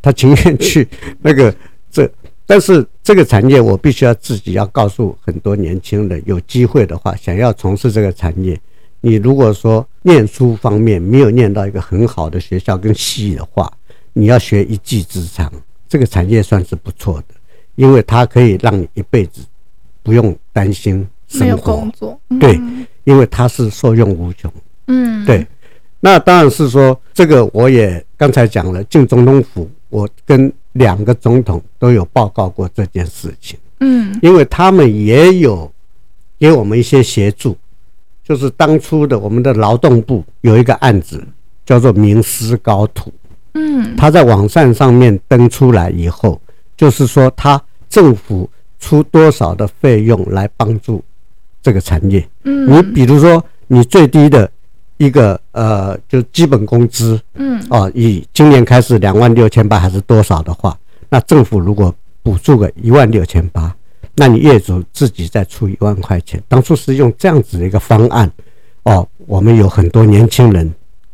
[0.01, 0.89] 他情愿去
[1.21, 1.55] 那个
[1.91, 2.11] 这，
[2.47, 8.59] 但是这个产业，我必须要自己要告诉很多年轻人，有机会的话，想要从事这个产业，
[9.03, 13.71] 你如果说念书方面没有念到一个很好的学校跟系的话，
[14.15, 15.53] 你要学一技之长，
[15.87, 17.34] 这个产业算是不错的。
[17.77, 19.43] 因为它可以让你一辈子
[20.03, 22.61] 不用担心生活，没有工作，对，
[23.05, 24.53] 因为它是受用无穷，
[24.87, 25.47] 嗯，对。
[26.01, 35.71] 那当然是说这个，我也刚才讲了，进总统府，我跟两个总统都有报告过这件事情，嗯，因为他们也有
[36.39, 37.57] 给我们一些协助，
[38.23, 41.27] 就是当初的我们的劳动部有一个案子
[41.65, 43.11] 叫做名师高徒，
[43.55, 46.39] 嗯，他在网站上面登出来以后。
[46.77, 51.03] 就是说，他政府出多少的费用来帮助
[51.63, 52.27] 这个产业？
[52.43, 54.51] 嗯，你比如说，你最低的
[54.97, 60.77] 一个呃，就基本工资，嗯，哦，以今年开始两万六千八还是多少的话，
[61.09, 63.75] 那政府如果补助个一万六千八，
[64.17, 66.43] 那你业主自己再出一万块钱。
[66.49, 68.31] 当初是用这样子的一个方案，
[68.83, 70.71] 哦，我们有很多年轻人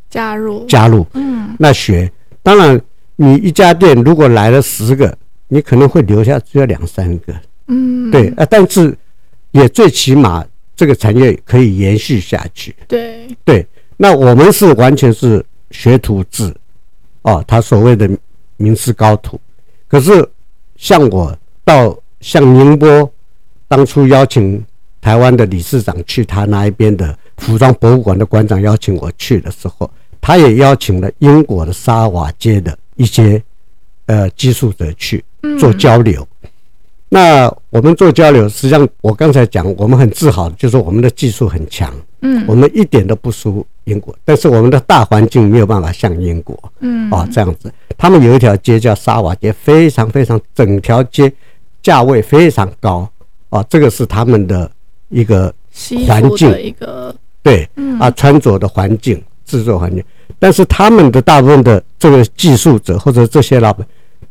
[0.08, 2.10] 加入加入，嗯，那学，
[2.42, 2.80] 当然
[3.16, 5.14] 你一家店如果来了十个。
[5.52, 7.34] 你可能会留下只有两三个，
[7.66, 8.96] 嗯，对啊，但是
[9.50, 12.74] 也最起码这个产业可以延续下去。
[12.86, 16.54] 对对，那我们是完全是学徒制，
[17.22, 18.08] 哦，他所谓的
[18.56, 19.38] 名师高徒。
[19.88, 20.26] 可是
[20.76, 23.12] 像我到像宁波，
[23.66, 24.64] 当初邀请
[25.00, 33.42] 台湾的理事长去他那一边的服装博物馆的馆长邀请我去的时候，他也邀请了英国的沙瓦街的一些
[34.10, 35.24] 呃技术者去。
[35.58, 36.28] 做交流，
[37.08, 51.32] 那我们做交流，实际上我刚才讲，我们很自豪，就是我们的技术很强，嗯，我们一点都不输英国，但是我们的大环境没有办法像英国，嗯，啊这样子，他们有一条街叫沙瓦街，非常非常，整条街
[51.82, 53.08] 价位非常高，
[53.48, 54.70] 啊，这个是他们的
[55.08, 55.50] 一个
[56.06, 57.66] 环境，一个对，
[57.98, 60.04] 啊，穿着的环境、制作环境，
[60.38, 63.86] 但是他们的大部分的这个技术者或者这些老板。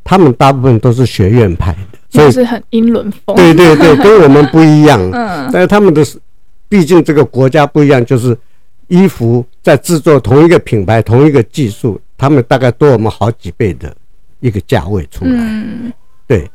[0.10, 3.36] 他们大部分都是学院派的， 所以是很英伦风。
[3.36, 5.00] 对对对，跟我们不一样。
[5.14, 6.04] 嗯，但是他们的，
[6.68, 8.36] 毕竟这个国家不一样，就是
[8.88, 13.96] 衣服在制作同一个品牌、同一个技术，他们大概多我们好几倍的
[14.40, 15.32] 一个价位出来。
[15.36, 15.94] 嗯，
[16.26, 16.50] 对。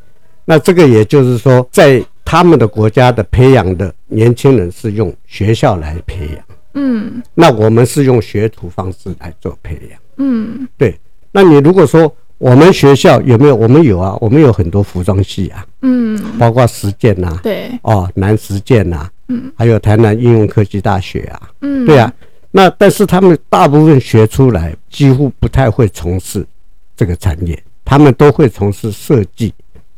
[0.45, 6.45] 那这个也就是说，在他们的国家的培养的年轻人是用学校来培养。
[6.75, 10.01] 嗯，那我们是用学徒方式来做培养。
[10.17, 10.99] 嗯，对。
[11.31, 12.13] 那你如果说，
[12.45, 13.57] 我们学校有没有？
[13.57, 22.13] 我们有啊，我们有很多服装系啊，嗯，包括实践呐，对，哦，南实践呐，嗯，还有台南应用科技大学啊，嗯，对啊，
[22.51, 26.47] 那但是他们大部分学出来几乎不太会从事
[26.95, 29.51] 这个产业，他们都会从事设计，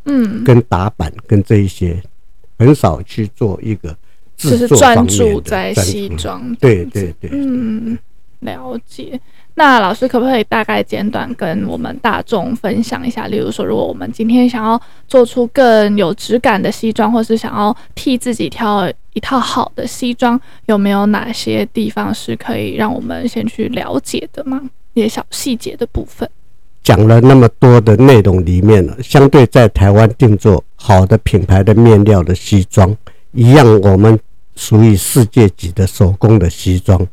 [0.04, 2.00] 嗯，跟打板跟这一些，
[2.61, 3.92] 很少去做一个
[4.37, 6.54] 制作专注在西装。
[6.61, 7.98] 对对对，嗯，
[8.38, 9.20] 了解。
[9.58, 13.26] 那老师可不可以大概简短跟我们大众分享一下？
[13.26, 24.60] 例如说，如果我们今天想要做出更有质感的西装，或是想要替自己挑一套好的西装，有没有哪些地方是可以让我们先去了解的吗？
[24.92, 26.28] 一些小细节的部分。
[26.82, 32.94] 讲了那么多的内容里面，相对在台湾定做好的品牌的面料的西装，
[33.32, 34.20] 一样我们
[34.54, 37.06] 属于世界级的手工的西装，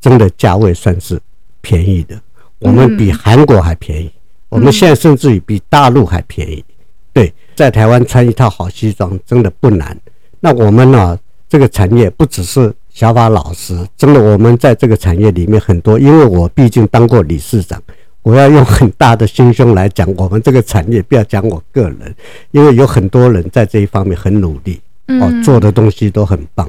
[0.00, 1.20] 真的价位算是。
[1.66, 2.16] 便宜的，
[2.60, 4.08] 我们比韩国还便宜，
[4.48, 6.64] 我们现在甚至于比大陆还便宜。
[7.12, 9.98] 对，在台湾穿一套好西装真的不难。
[10.38, 11.18] 那我们呢？
[11.48, 17.82] 这个产业不只是小法老师，真的我们在这个产业里面很多，因为我毕竟当过理事长，
[18.22, 22.14] 我要用很大的心胸来讲我们这个产业，不要讲我个人，
[22.52, 24.80] 因为有很多人在这一方面很努力，
[25.20, 26.68] 哦，做的东西都很棒。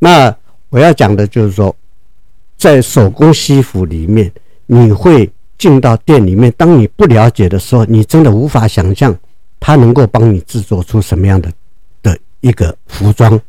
[0.00, 0.34] 那
[0.68, 1.72] 我要讲的就是说。
[2.62, 4.30] 在手工西服里面，
[4.66, 6.52] 你会进到店里面。
[6.56, 9.12] 当你不了解的时候，你真的无法想象
[9.58, 11.50] 它能够帮你制作出什么样的
[12.04, 13.40] 的一个服装，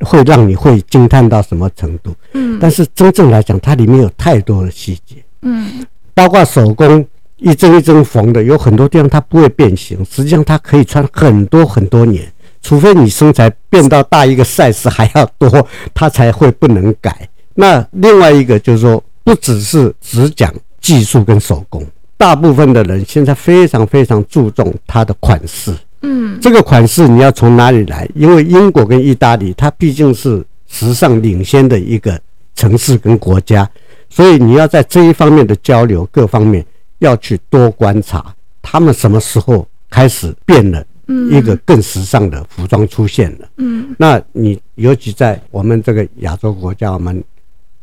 [0.00, 2.14] 会让你会惊叹到什么程度。
[2.34, 5.16] 嗯，但是真正来讲，它里面有太多的细节。
[5.40, 7.02] 嗯，包括手工
[7.38, 17.26] 一针一针缝的，有很多地方它不会变形，实际上它可以穿很多很多年，除非你身材变到大一个 size 还要多，它才会不能改。
[17.60, 21.84] 那另外一个就是说，不只是只讲技术跟手工，
[22.16, 25.74] 大部分的人现在非常非常注重它的款式。
[26.02, 28.08] 嗯，这个款式你要从哪里来？
[28.14, 32.16] 因为英国跟意大利，它毕竟是时尚领先的一个
[32.54, 33.68] 城市跟国家，
[34.08, 36.64] 所以你要在这一方面的交流，各方面
[37.00, 40.86] 要去多观察，他们什么时候开始变了，
[41.32, 43.48] 一个更时尚的服装出现了。
[43.56, 47.20] 嗯，那你尤其在我们这个亚洲国家，我们。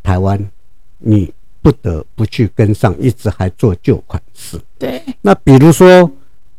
[0.05, 0.39] 台湾，
[0.99, 4.61] 你不得不去跟上，一直还做旧款式。
[4.77, 6.09] 对，那比如说，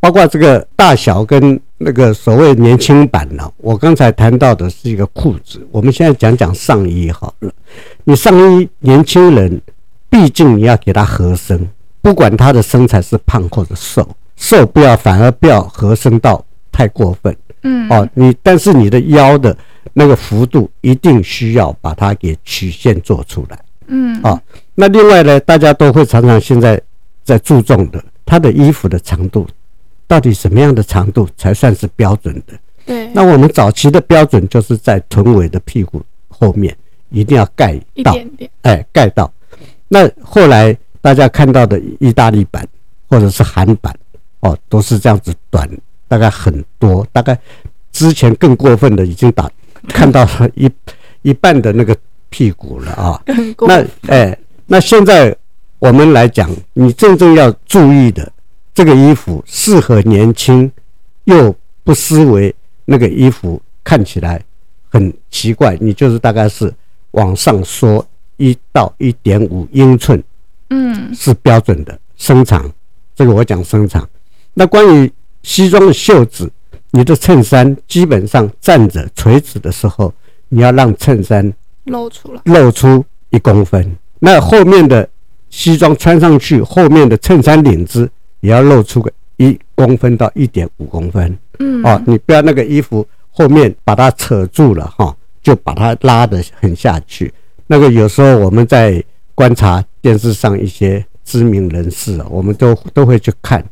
[0.01, 7.53] 包括这个大小跟那个所谓年轻版呢，我刚才谈到的是一个裤子，我们现在讲讲上衣好了。
[8.03, 9.63] 你上衣年轻人，
[10.11, 11.69] 毕竟你要给他合身，
[12.03, 17.37] 不管他的身材是胖或者瘦，瘦不要反而不要合身到太过分。
[17.63, 19.57] 嗯，哦，你但是你的腰的。
[19.92, 24.40] 那个幅度一定需要把它给曲线做出来，嗯，啊，
[24.75, 26.81] 那另外呢，大家都会常常现在
[27.25, 29.46] 在注重的，他的衣服的长度，
[30.07, 32.55] 到底什么样的长度才算是标准的？
[32.85, 36.77] 对，那我们早期的标准就是在臀围的屁股后面
[37.11, 39.33] 一定要盖到，一点点，哎，盖到。
[39.88, 42.66] 那后来大家看到的意大利版
[43.09, 43.96] 或者是韩版，
[44.40, 45.68] 哦，都是这样子短，
[46.09, 47.38] 大概很多，大概
[47.92, 49.51] 之前更过分的已经打。
[49.88, 50.70] 看到一
[51.22, 51.96] 一半的那个
[52.29, 53.22] 屁股了啊！
[53.66, 55.35] 那哎，那现在
[55.79, 58.31] 我们来讲，你真正要注意的，
[58.75, 60.70] 这个衣服适合年轻，
[61.25, 64.42] 又不失为那个衣服看起来
[64.88, 65.77] 很奇怪。
[65.81, 66.72] 你就是大概是
[67.12, 70.22] 往上缩一到一点五英寸，
[70.70, 72.70] 嗯，是标准的身长。
[73.14, 74.07] 这个我讲身长。
[74.55, 75.11] 那关于
[75.42, 76.51] 西装的袖子。
[76.97, 80.11] 你的衬衫基本上站着垂直的时候，
[80.49, 81.53] 你要让衬衫
[81.85, 83.95] 露出来，露出一公分。
[84.19, 85.07] 那后面的
[85.51, 91.39] 西装穿上去，后面的衬衫领子也要露出个一公分到一点五公分。
[91.59, 97.31] 嗯，哦，你不要那个衣服后面把它扯住了哈，就把它拉得很下去。
[97.67, 99.05] 那个有时候我们在
[99.35, 103.63] 观察电视上一些知名人士，我们都都会去看。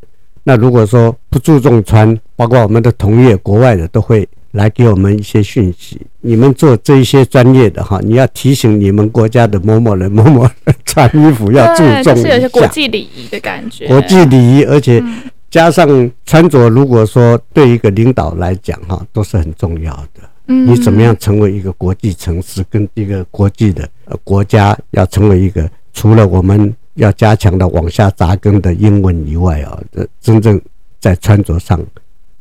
[0.47, 5.99] 那如果说不注重穿，包括我们的同业、国外的都会来给我们一些讯息。
[6.21, 13.87] 你们做这一些专业的哈，你要提醒你们国家的某某人、某某人穿衣服要注重是有些国际礼仪的感觉。
[13.89, 15.03] 国际礼仪，而且
[15.51, 20.21] 加上穿着，如果说对一个领导来讲哈，都是很重要的。
[20.49, 26.75] 嗯，你怎么样成为一个国际城市，跟一个国际的呃国家，要成为一个除了我们。
[26.95, 30.61] 要加强的往下扎根的英文以外啊，这真正
[31.01, 31.81] 在穿着上，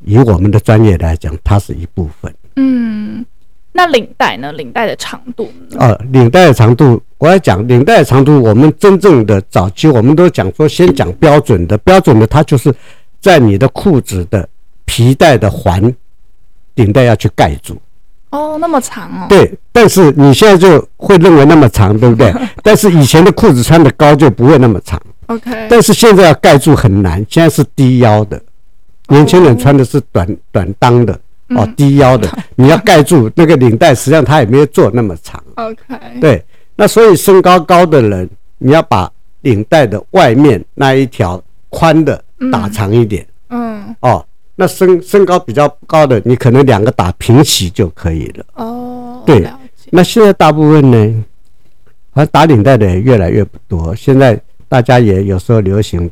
[0.06, 2.34] 以我们的专业来讲，它是一部分。
[2.56, 3.26] 嗯，
[3.72, 4.52] 那领带呢？
[4.54, 5.52] 领带的长度？
[5.78, 8.42] 哦，领带的长度，我要讲领带的长度。
[8.42, 12.74] 我们真正的早期，我们都讲说，先讲标准的，标准的它就是
[13.20, 14.48] 在你的裤子的
[14.86, 15.94] 皮带的环，
[16.76, 17.76] 领带要去盖住。
[18.34, 19.28] 哦，那么长哦。
[19.30, 22.34] 对，但是你现在就会认为那么长，对不对？
[22.64, 25.00] 但是以前的裤子穿的高就不会那么长。
[25.28, 25.68] OK。
[25.70, 28.42] 但是现在要盖住很难，现在是低腰的，
[29.08, 31.14] 年轻人穿的是短短裆的
[31.50, 35.40] 哦，低腰的， 你要盖住那个领带，实际上它也没有做那么长。
[35.54, 35.84] OK。
[36.20, 36.44] 对，
[36.76, 38.28] 那所以身高高的人，
[38.58, 39.08] 你要把
[39.42, 42.20] 领带的外面那一条宽的
[42.52, 43.24] 打长一点。
[43.50, 43.96] 嗯。
[44.00, 44.26] 哦。
[44.56, 48.46] 那身身高比较高的，你可能两个打平齐就可以了。
[48.54, 49.48] 哦，对。
[49.90, 51.24] 那现在大部分呢，
[52.12, 53.96] 好像打领带的也越来越不多。
[53.96, 56.10] 现在大家也有时候流行，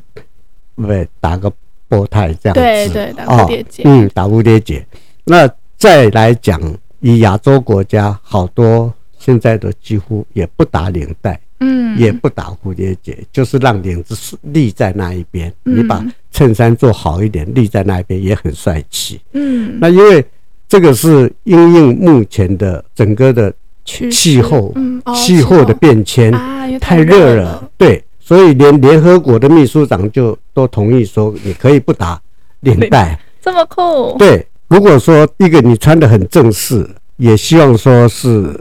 [0.76, 1.52] 不对，打个
[1.88, 2.62] 波泰这样子。
[2.62, 3.84] 对对，打蝴蝶结。
[3.86, 4.86] 嗯，打蝴蝶结。
[5.24, 6.60] 那再来讲，
[7.00, 11.40] 以亚洲国家，好多现在都几乎也不打领带。
[11.64, 15.48] 嗯，也不打蝴蝶结，就是让领子立在那一边。
[15.66, 19.22] 嗯、你把衬衫做好一点，立在那一边也很帅气。
[19.34, 20.26] 嗯，那因为
[20.68, 23.54] 这个是因应目前的整个的
[23.86, 24.74] 气候，
[25.16, 26.32] 气候的变迁
[26.80, 32.20] 太热了，对，所以连联合国的秘书长就都同意说，你可以不打
[32.62, 33.20] 领带。
[33.40, 34.18] 这么酷？
[34.18, 38.60] 对，如果说一个你穿的很正式，也希望说是。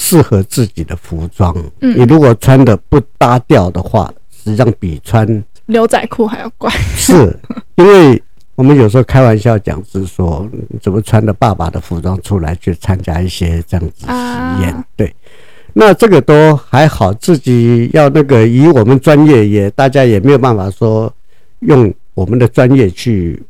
[0.00, 6.70] 适合自己的服装，你如果穿的不搭调的话，实际上比穿牛仔裤还要怪。
[6.94, 7.36] 是，
[7.74, 8.22] 因为
[8.54, 10.48] 我们有时候开玩笑讲，是说
[10.80, 14.84] 怎么穿着爸爸的服装出来去参加一些这样子实验。
[14.94, 15.12] 对，
[15.72, 21.12] 那这个都还好，自己要那个以我们专业也，大家也没有办法说
[21.58, 23.42] 用我们的专业去。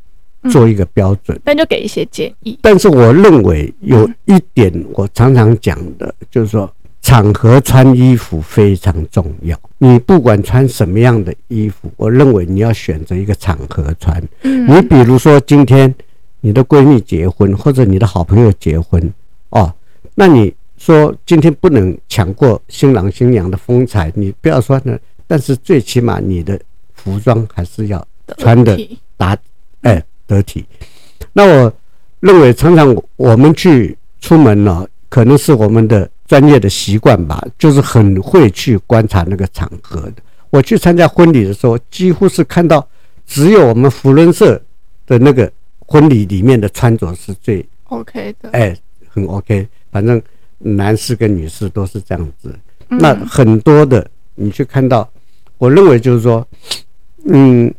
[0.51, 2.59] 做一个标准，但就给一些建议。
[2.63, 6.71] 但是我认为有一点，我常常讲的，就是说
[7.01, 9.59] 场合穿衣服非常重要。
[9.79, 14.23] 你不管穿什么样的衣服，我认为你要选择一个场合穿。
[14.43, 15.95] 你比如说今天
[16.41, 19.13] 你的闺蜜结婚，或者你的好朋友结婚，
[19.51, 19.73] 哦，
[20.15, 24.99] 那你说今天不能抢过新郎新娘的风采，你不要说呢。
[25.27, 26.59] 但是最起码你的
[26.95, 28.79] 服装还是要穿的
[29.17, 29.37] 打，
[29.83, 30.05] 哎。
[30.29, 30.65] 得体，
[31.33, 31.73] 那我
[32.21, 40.17] 认为常常我们去出门呢，可能是我们的专业的习惯吧，就是很会去观察那个场合的。
[40.51, 42.87] 我去参加婚礼的时候，几乎是看到
[43.27, 44.61] 只有我们福伦社
[45.07, 45.51] 的那个
[45.87, 48.77] 婚礼里面的穿着是最 OK 的，哎，
[49.09, 49.67] 很 OK。
[49.91, 50.21] 反正
[50.59, 52.55] 男士跟女士都是这样子。
[52.89, 55.09] 那很多的你去看到，
[55.57, 56.47] 我认为就是说，
[57.25, 57.73] 嗯，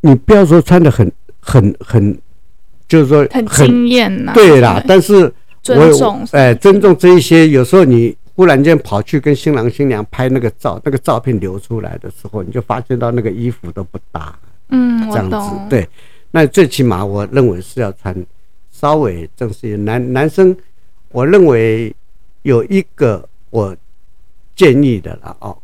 [0.00, 1.12] 你不要说穿的很。
[1.46, 2.18] 很很，
[2.88, 4.82] 就是说很惊艳呐，对啦。
[4.86, 5.32] 但是
[5.62, 7.48] 尊重，哎，尊重这一些。
[7.48, 14.36] 有时候你忽然间跑去跟新郎新娘拍那个照，那个照片流出来的时候，你就发现到那个衣服都不搭。
[14.70, 15.36] 嗯，这样子
[15.70, 15.88] 对。
[16.32, 18.14] 那最起码我认为是要穿
[18.72, 19.84] 稍微正式一点。
[19.84, 20.54] 男男生，
[21.12, 21.94] 我认为
[22.42, 23.74] 有一个我
[24.56, 25.56] 建议的了哦。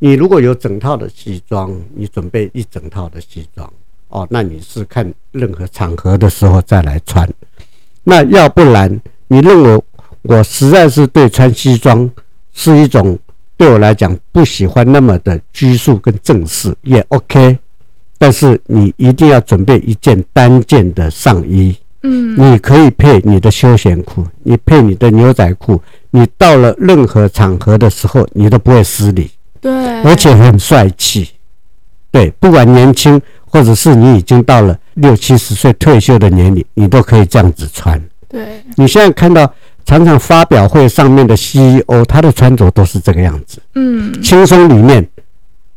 [0.00, 3.72] 你如果有整套的西装，你准备一整套的西装。
[4.08, 7.28] 哦，那你是看任何场合的时候再来穿，
[8.04, 9.82] 那要不然你认为
[10.22, 12.10] 我实在是对穿西装
[12.54, 13.18] 是一种
[13.56, 17.58] 对我来讲不喜欢那么的拘束跟正式也 OK，
[18.16, 25.78] 但是你一定要准备一件单件的上衣，嗯，你可以配你的休闲裤，你配你的牛仔裤，
[26.10, 29.30] 你到了任何场合的时候你都不会失礼，
[29.60, 29.70] 对，
[30.02, 31.28] 而且很帅气，
[32.10, 33.20] 对，不管年轻。
[33.50, 38.00] 或者是你已经到了六七十岁退休的年龄，你都可以这样子穿。
[38.28, 39.52] 对，你现在看到
[39.84, 43.60] 常常发表会上面的 CEO，他的穿着都是这个样子。
[43.74, 45.08] 嗯，轻松里面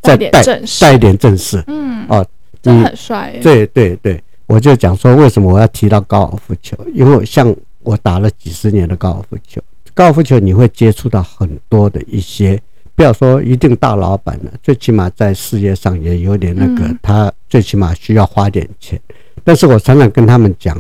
[0.01, 0.43] 再带
[0.79, 1.63] 带一点正式。
[1.67, 2.25] 嗯，哦，
[2.61, 3.33] 真的很帅。
[3.41, 9.61] 对对对，我就讲说为什么我要提到高尔夫球，因为像我打了几十年的高尔夫球，
[9.93, 12.61] 高尔夫球你会接触到很多的一些。
[12.95, 18.99] 不要说一定大老板了，最起码在事业上也有点那个，他最起码需要花点钱。
[19.43, 20.77] 但是我常常跟他们讲，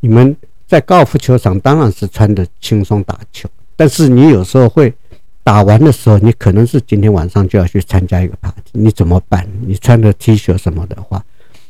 [0.00, 0.34] 你们
[0.66, 4.92] 在高尔夫球场当然是穿的轻松打球，但是你有时候会
[5.44, 9.46] 打完的时候，你可能是今天晚上就要去参加一个 party，你怎么办？
[9.60, 11.22] 你穿的 T 恤什么的话，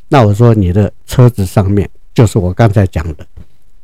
[0.09, 3.27] 那我说你的车子上面就是我刚才讲的，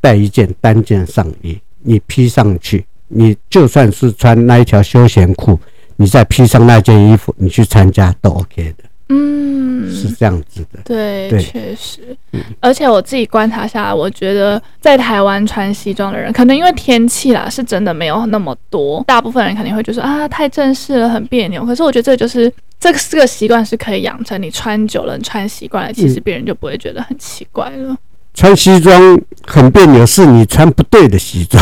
[0.00, 5.58] 带一件单件上衣，你披上去，你就算是穿那一条休闲裤。
[6.00, 8.84] 你再披上那件衣服，你去参加都 OK 的。
[9.10, 10.78] 嗯，是这样子的。
[10.84, 12.16] 对，确实。
[12.60, 19.02] 而且我自己观察下来，我觉得在台湾穿西装的人，可能因为天气啦，是真的没有那么多。
[19.06, 21.64] 大部分人肯定会觉得啊，太正式了，很别扭。
[21.64, 27.96] 可是我觉得这就是这个这个习惯是可以养成，你穿久了，你穿习惯了，其实别人就不会觉得很奇怪了。
[28.38, 31.60] 穿西装很别扭，是你穿不对的西装。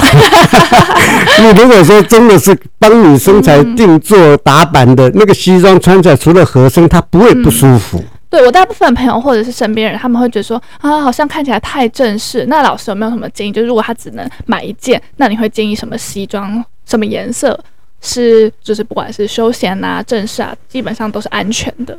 [1.41, 8.05] 你如果说真的是帮你身材定做打版的那个西装，穿起来除了合身，它不会不舒服。
[8.29, 12.45] 对，我大部分朋友或者是身边人，他们会觉得说啊，好像看起来太正式。
[12.45, 13.53] 那老师有没有什么建议？
[13.53, 16.63] 就是如果他只能买一件，那你会建议什么西装？
[16.85, 17.59] 什么颜色
[18.03, 21.97] 是就是不管是休闲啊、正式啊，基本上都是安全的。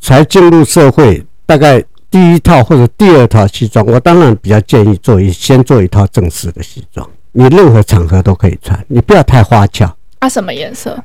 [0.00, 1.84] 才进入社会，大概。
[2.14, 9.92] 第一套或者第二套西装，我当然比较建议做一先做一套正式的西装，你任何场合都可以穿，你不要太花俏。
[10.20, 10.96] 啊，什么颜色？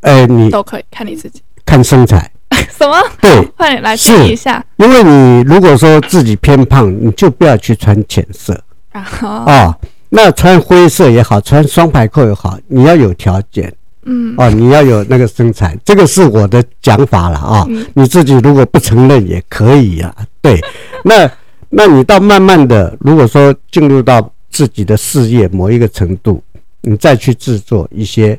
[0.00, 2.30] 哎、欸，你都可以看你自己，看身材。
[2.78, 2.94] 什么？
[3.22, 4.62] 对， 快点来试一下。
[4.76, 9.08] 因为你如果说自己偏胖，你就不要去穿浅色啊。
[9.46, 9.74] 哦，
[10.10, 13.74] 那穿灰色也好，穿双排扣也好，你要有条件。
[14.10, 17.64] 嗯哦，你要有那个身材，这个是我的讲法了啊。
[17.68, 20.12] 嗯、你自己如果不承认也可以啊。
[20.40, 20.60] 对，
[21.04, 21.30] 那
[21.68, 26.42] 那你到慢慢的，如果说进入到自己的事业某一个程度，
[26.82, 28.36] 你再去制作一些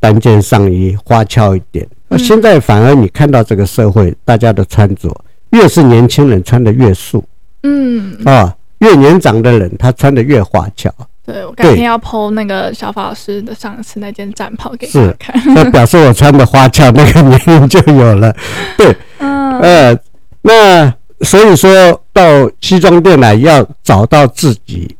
[0.00, 1.86] 单件上衣，花俏一点。
[2.08, 5.08] 那现在反而你看到这个社会，大家的穿着
[5.50, 7.22] 越是年轻人穿的越素，
[7.62, 10.92] 嗯啊，越年长的人他穿的越花俏。
[11.26, 18.34] 对，我改天要 po 那个小法老师的上次那件战袍给大家看，那表示我穿的花俏，那个年龄就有了。
[18.76, 19.98] 对，嗯，呃，
[20.42, 22.22] 那所以说到
[22.60, 24.94] 西装店来，要找到自己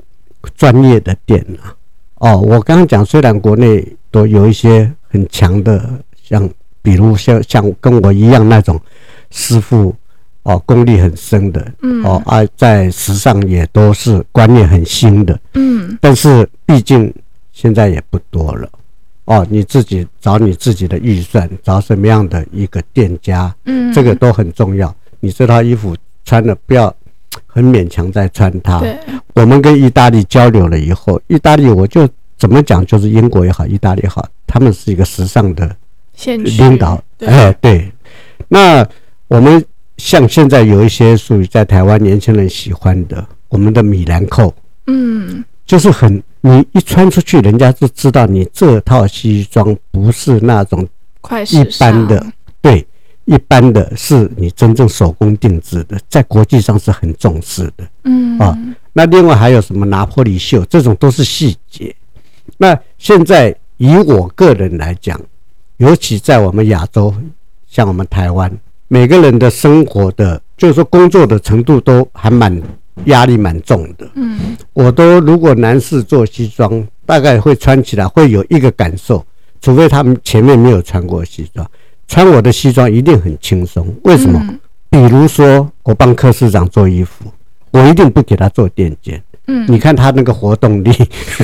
[0.57, 1.75] 专业的店啊。
[2.15, 5.91] 哦，我刚刚讲，虽然国内都有一些很强的，
[6.23, 6.49] 像
[6.81, 8.81] 比如像像跟我一样那种
[9.31, 9.95] 师傅。
[10.45, 17.11] 哦，功力很深的，嗯，哦啊，在时尚也都是观念很新的，嗯，但是毕竟
[17.51, 18.69] 现在也不多了，
[19.25, 24.95] 哦，你自己找你自己的预算，找什么样的一个店家，嗯，这个都很重要。
[25.19, 26.95] 你这套衣服穿了，不要
[27.47, 28.81] 很勉强再穿它。
[28.81, 28.99] 对，
[29.33, 35.75] 我们跟意大利交流了以后，意大利我就怎么讲，就是英国也好，意大利也好，他们是一个时尚的
[36.27, 37.91] 领导，哎，对，
[38.47, 38.87] 那
[39.29, 39.65] 我们。
[39.97, 44.53] 像现在有一些属于在台湾年轻人喜欢的，我们的米兰扣，
[44.89, 50.87] 嗯，就是很你一穿出去，人家就知道你这套西装不是那种
[51.51, 52.27] 一般的，
[52.61, 52.85] 对，
[53.25, 58.59] 一般的是你真正手工定制的，在国际上是很重视的，嗯啊。
[58.93, 61.95] 那另外还有什么拿破里绣，这种都是细节。
[62.59, 65.21] 那现在以我个人来讲，
[65.77, 67.15] 尤其在我们亚洲，
[67.69, 68.51] 像我们台湾。
[68.95, 72.63] 每个人的生活的，就是说工作的程度都还蛮
[73.07, 74.09] 压力蛮重的。
[74.15, 79.27] 嗯，我都如果男士做西装，大概会穿起来会有一个感受，
[79.61, 81.69] 除非他们前面没有穿过西装，
[82.07, 83.93] 穿我的西装一定很轻松。
[84.05, 84.41] 为什么？
[84.89, 87.25] 比如说我帮柯市长做衣服，
[87.73, 89.21] 我一定不给他做垫肩。
[89.49, 90.93] 嗯，你看他那个活动力，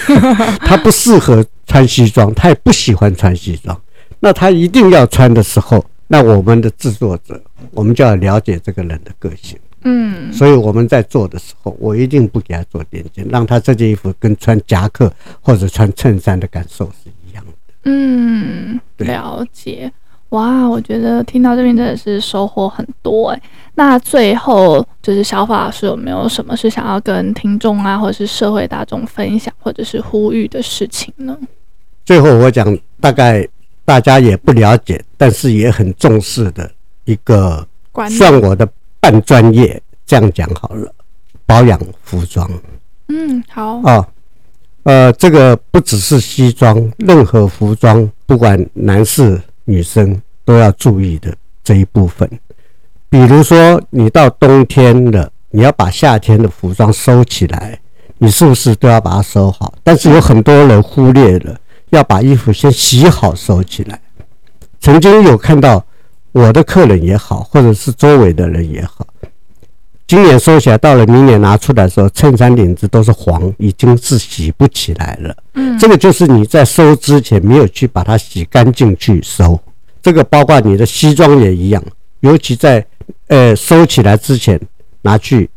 [0.64, 3.76] 他不适合穿西装，他也不喜欢穿西装，
[4.20, 5.84] 那他一定要穿的时候。
[6.12, 7.40] 那我们的制作者，
[7.70, 17.52] 我们就要了解这个人的个性，嗯，所以我们在做的时候，我一定不给他做垫肩，让他这件衣服跟穿夹克或者穿衬衫的感受是一样的。
[17.84, 19.88] 嗯，了解。
[20.30, 23.40] 哇，我觉得听到这边真的是收获很多哎。
[23.76, 31.38] 那最后就是小法老师有没有什么是想要跟听众啊，或者是社会大众分享，或者是呼吁的事情呢？
[32.04, 33.48] 最后我讲大概。
[33.90, 36.70] 大家也不了解，但是也很重视的
[37.06, 37.66] 一个，
[38.08, 38.64] 算我的
[39.00, 40.94] 半专业，这样讲好了。
[41.44, 42.48] 保养服装，
[43.08, 44.06] 嗯，好啊，
[44.84, 51.34] 呃，这个不只是西装，任何服装，不管男士女生都要注意的
[51.64, 52.30] 这一部分。
[53.08, 57.76] 比如说，你到冬天了，你要把夏天的服装收起来，
[58.18, 59.74] 你是不是都要把它收好？
[59.82, 61.58] 但是有很多人忽略了。
[61.90, 64.00] 要把衣服先洗好收起来。
[64.80, 65.84] 曾经有看到
[66.32, 69.06] 我的客人也好，或者是周围的人也好，
[70.06, 75.36] 今年收起来，到了明年拿出来的时候，衬衫领子都是黄，已经是洗不起来了。
[75.54, 79.60] 嗯，这个就是你在收之前没有去把它洗干净去收。
[80.02, 81.82] 这个包括你的西装也一样，
[82.20, 82.84] 尤其在
[83.26, 84.58] 呃收起来之前，
[85.02, 85.50] 拿去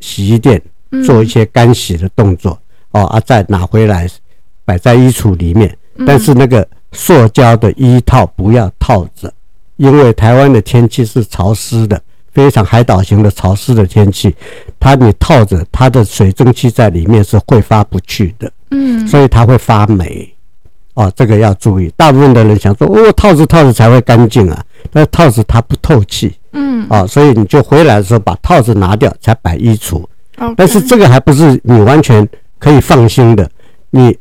[0.00, 0.60] 洗衣店
[1.04, 2.58] 做一些干洗的动作
[2.92, 4.08] 哦，啊，再拿回来。
[4.64, 9.32] 摆在衣橱里面，但是那个塑胶的衣套不要套着，
[9.76, 12.00] 因为台湾的天气是潮湿的，
[12.32, 14.34] 非常海岛型的潮湿的天气，
[14.80, 20.32] 它你套着它的水蒸气在里面是挥发不去的，嗯，所以它会发霉，
[20.94, 21.92] 哦，这个要注意。
[21.96, 30.04] 大部分的人想说，哦，套子套子才会干净啊，那套子它不透气，嗯，哦，所以你就回来的时候把套子拿掉，才摆衣橱.
[30.56, 33.48] 但是这个还不是你完全可以放心的。
[33.90, 34.16] 你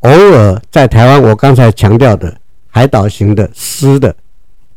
[0.00, 2.36] 偶尔在台湾，我刚才强调的
[2.68, 4.14] 海岛型的湿的、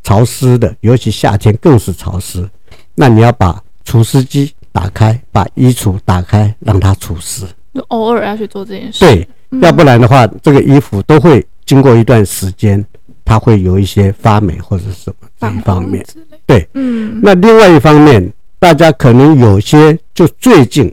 [0.02, 2.48] 潮湿的，尤其夏天更是潮湿。
[2.94, 7.44] 那你要把除湿机打开，把衣橱打开，让它除湿。
[7.74, 9.00] 就偶尔要去做这件事。
[9.00, 12.84] 对，嗯、要不然的话，这个衣服都会经过一段时间，
[13.24, 16.04] 它会有一些发霉或者什么这一方面。
[16.46, 17.20] 对，嗯。
[17.22, 20.92] 那另外一方面，大家可能有些就最近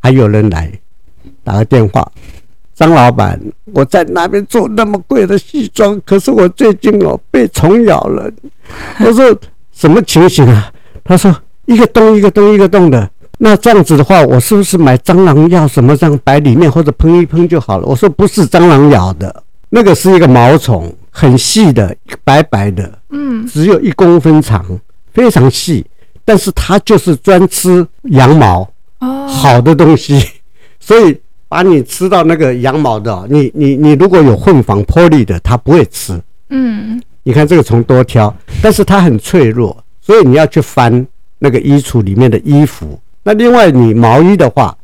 [0.00, 0.72] 还有人来。
[1.44, 2.12] 打个电话，
[2.78, 3.36] 张老板，
[3.74, 8.30] 我在那边做那么贵的西装，可是我最近哦被虫咬了。
[9.00, 9.36] 我说
[9.72, 10.70] 什么情形啊？
[11.02, 13.10] 他说一个洞一个洞一个洞的。
[13.38, 17.86] 那这样子的话，我是不是买蟑螂药什么这样摆里面或者喷一喷就好了？
[17.86, 24.64] 我说不是蟑螂咬的，那个是一个毛虫，很细的，白白的，嗯，只有一公分长，
[25.12, 25.84] 非常细，
[26.24, 28.60] 但是它就是专吃羊毛，
[29.00, 30.24] 哦，好的东西，
[30.78, 31.20] 所以。
[31.48, 36.20] 把你吃到那个羊毛的，你你你如果有混纺剥离的，它不会吃。
[36.50, 41.06] 嗯，你看这个虫多挑，但是它很脆弱，所以你要去翻
[41.38, 42.98] 那个衣橱里面的衣服。
[43.22, 44.76] 那另外你毛衣的话，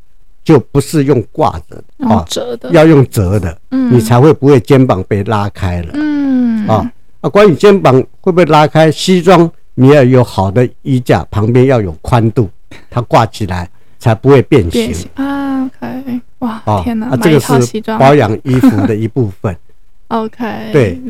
[0.43, 5.89] 就不是用挂着啊，折的，要用折的，嗯，你才会不会肩膀被拉开了。
[5.95, 6.91] 嗯，啊，
[7.23, 12.51] 啊关于肩膀会不会拉开，西装你要有好的衣架，旁边要有宽度，
[12.91, 14.71] 它挂起来才不会变形。
[14.71, 16.21] 变形啊，OK。
[16.45, 17.09] 哇，天哪！
[17.09, 19.57] 啊，这个是保养衣服的一部分。
[20.09, 21.01] OK，对，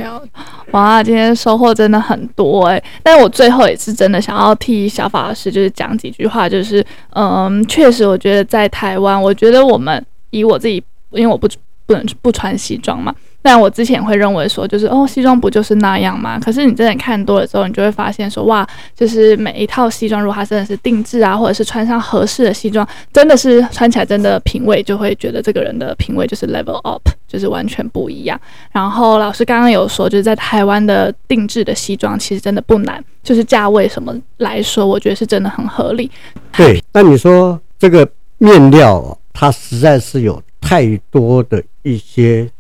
[0.71, 2.85] 哇，今天收获真的很多哎、欸。
[3.03, 11.49] 但我最后也是真的想要替小法老师就是讲几句话，就是嗯，确实我觉得在台湾，我觉得我们以我自己，因为我不
[11.87, 13.13] 不能不穿西装嘛。
[13.47, 16.41] 但我之前会认为说，就是哦，西装不就是那样吗？
[16.41, 18.67] 可是你真的看多了之后，你就会发现说，哇，
[18.97, 28.41] 就是每一套西装，如果它真的是定制啊，或者是穿上合适的西装，真的是穿起来真的品味，就会觉得这个人的品味就是 level up，就是完全不一样。
[28.73, 36.11] 然后老师刚刚有说，就是在台湾的定制的西装其实真的不难，就是价位什么来说，我觉得是真的很合理。
[36.57, 42.51] 对，那你说这个面料，它实在是有太多的一些。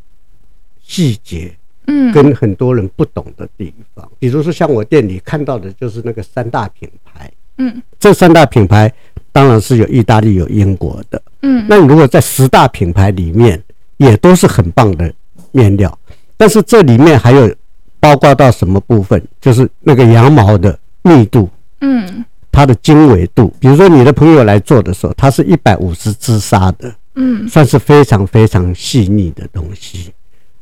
[0.86, 1.50] 细节，
[1.86, 8.92] 嗯，跟很多人不懂的地方，比如说像我店里看到的，就是那个三大品牌，嗯，这三大品牌
[9.32, 13.60] 当然是有意大利、有英国的，嗯，那你如果在十大品牌里面，
[13.96, 15.12] 也都是很棒的
[15.52, 15.98] 面料，
[16.36, 17.52] 但是这里面还有
[17.98, 21.48] 包括到什么部分，就是那个羊毛的密度，
[21.80, 30.12] 嗯，它的经纬度，比如说你的朋友来做的时候，它是一百五十支纱的，嗯，算是非常非常细腻的东西。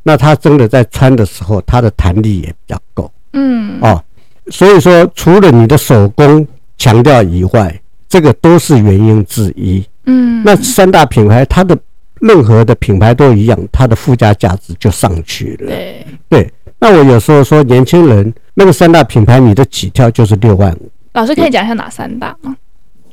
[0.03, 4.03] 那它真的在穿的时候，它的弹力也比较够，嗯，哦，
[4.50, 6.46] 所以说除了你的手工
[6.76, 10.42] 强调以外，这个都是原因之一，嗯。
[10.44, 11.78] 那三大品牌，它的
[12.20, 16.53] 任何的品牌都一样，它的附加价值就上去了，对对。
[16.80, 20.90] 那我有时候说，年轻人那个三大品牌，你的起跳就是六万五。
[21.12, 22.57] 老师可以讲一下哪三大吗？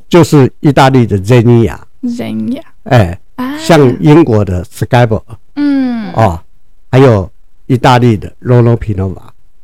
[0.10, 3.20] 就是意大利的 Zegna，Zegna，哎，
[3.60, 5.22] 像英国的 Schiavel，
[5.56, 6.42] 嗯，哦。
[6.92, 7.30] 还有
[7.68, 9.16] 意大利的 Loro Piana，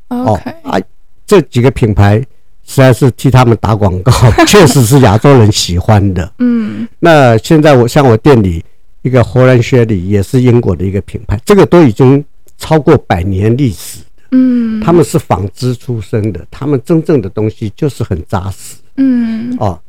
[0.09, 0.79] 哦啊，
[1.25, 2.19] 这几个品牌
[2.63, 4.11] 实在是替他们打广告，
[4.45, 6.31] 确实是亚洲人喜欢的。
[6.37, 8.63] 嗯，那现在我像我店里
[9.01, 12.23] 一个荷兰靴里也是英国的一个品牌，这个都已经
[12.59, 14.01] 超过百年历史。
[14.31, 18.75] 嗯，他们是纺织出身的，他们真正的东西就是很扎实。
[18.97, 19.79] 嗯，哦，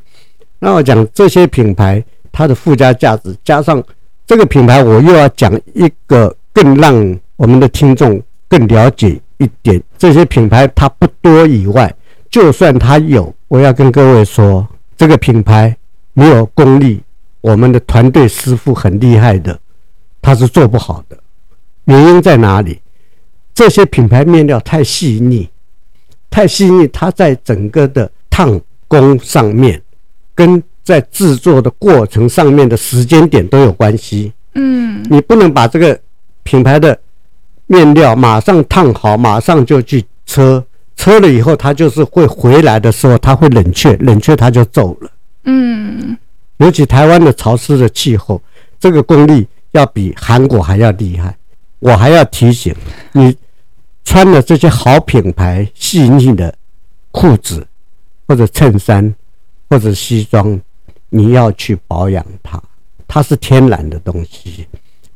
[0.59, 3.83] 那我讲这些品牌它的附加价值，加上
[4.27, 7.19] 这个品牌，我又要讲一个更让。
[7.37, 11.95] 我们的听众更了解一点，这些品牌它不多以外，
[12.31, 14.67] 就算它有，我要跟各位说，
[14.97, 15.77] 这个品牌
[16.15, 17.03] 没有功力，
[17.43, 19.59] 我们的团队师傅很厉害的，
[20.23, 21.19] 他是做不好的。
[21.85, 22.81] 原因在哪里？
[23.55, 25.49] 这些品牌面料太细腻，
[26.31, 28.59] 太细腻，它在整个的烫
[28.89, 29.81] 工上面，
[30.35, 34.33] 跟在制作的过程上面的时间点都有关系。
[34.55, 36.01] 嗯，你不能把这个
[36.43, 36.99] 品牌的。
[37.67, 40.65] 面料马上烫好，马上就去车，
[40.95, 45.11] 车了以后，它就是会回来的时候，它会冷却，冷却它就皱了。
[45.45, 46.17] 嗯，
[46.59, 48.41] 尤其台湾的潮湿的气候，
[48.79, 51.37] 这个功力要比韩国还要厉害。
[51.81, 52.75] 我还要提醒
[53.13, 53.37] 你，
[54.05, 56.55] 穿的这些好品牌细腻的
[57.11, 57.67] 裤子，
[58.29, 59.13] 或者衬衫，
[59.69, 60.61] 或者西装，
[61.09, 62.63] 你要去保养它，
[63.09, 64.67] 它是天然的东西，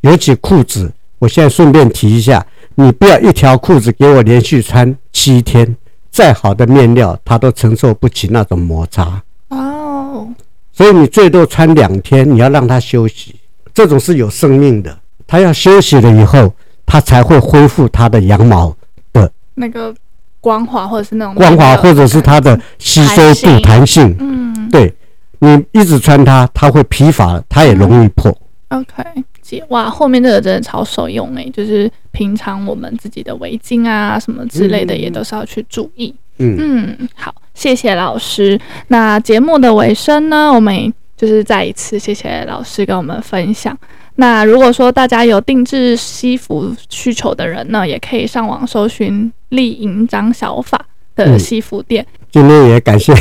[0.01, 0.92] 尤其裤子。
[1.20, 2.44] 我现在顺便提一下，
[2.74, 5.76] 你不要一条裤子给我连续穿七天，
[6.10, 9.22] 再好的面料它都承受不起那种摩擦。
[9.48, 10.26] 哦，
[10.72, 13.36] 所以你最多穿两天，你要让它休息。
[13.72, 16.52] 这种是有生命的，它要休息了以后，
[16.84, 18.74] 它才会恢复它的羊毛
[19.12, 19.94] 的那个
[20.40, 24.16] 光滑，或者是那种光滑，或者是它的吸收度、弹性。
[24.18, 24.92] 嗯，对，
[25.38, 28.34] 你一直穿它，它会疲乏，它也容易破。
[28.68, 29.04] 嗯、OK，
[29.51, 36.14] 姐，哇，后面这个真的超受用诶，就是平常我们自己的围巾啊什么之类的，也都是要去注意。
[36.38, 38.59] 嗯嗯，好，谢谢老师。
[38.86, 43.76] 那节目的尾声呢，我们就是再一次谢谢老师跟我们分享。
[44.14, 50.80] 那如果说大家有定制西服需求的人呢，也可以上网搜寻丽营张小法
[51.16, 52.07] 的西服店。
[52.09, 53.12] 嗯、今天也感谢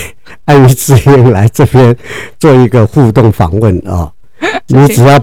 [0.45, 1.95] 爱玉之音来这边
[2.39, 4.13] 做一个互动访问啊、哦，
[4.67, 5.19] 你只要。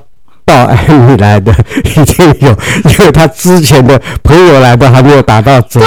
[0.47, 1.53] 到艾米来的
[1.85, 2.51] 已经有，
[2.85, 5.81] 因为他之前的朋友来的还没有达到折。
[5.81, 5.87] 对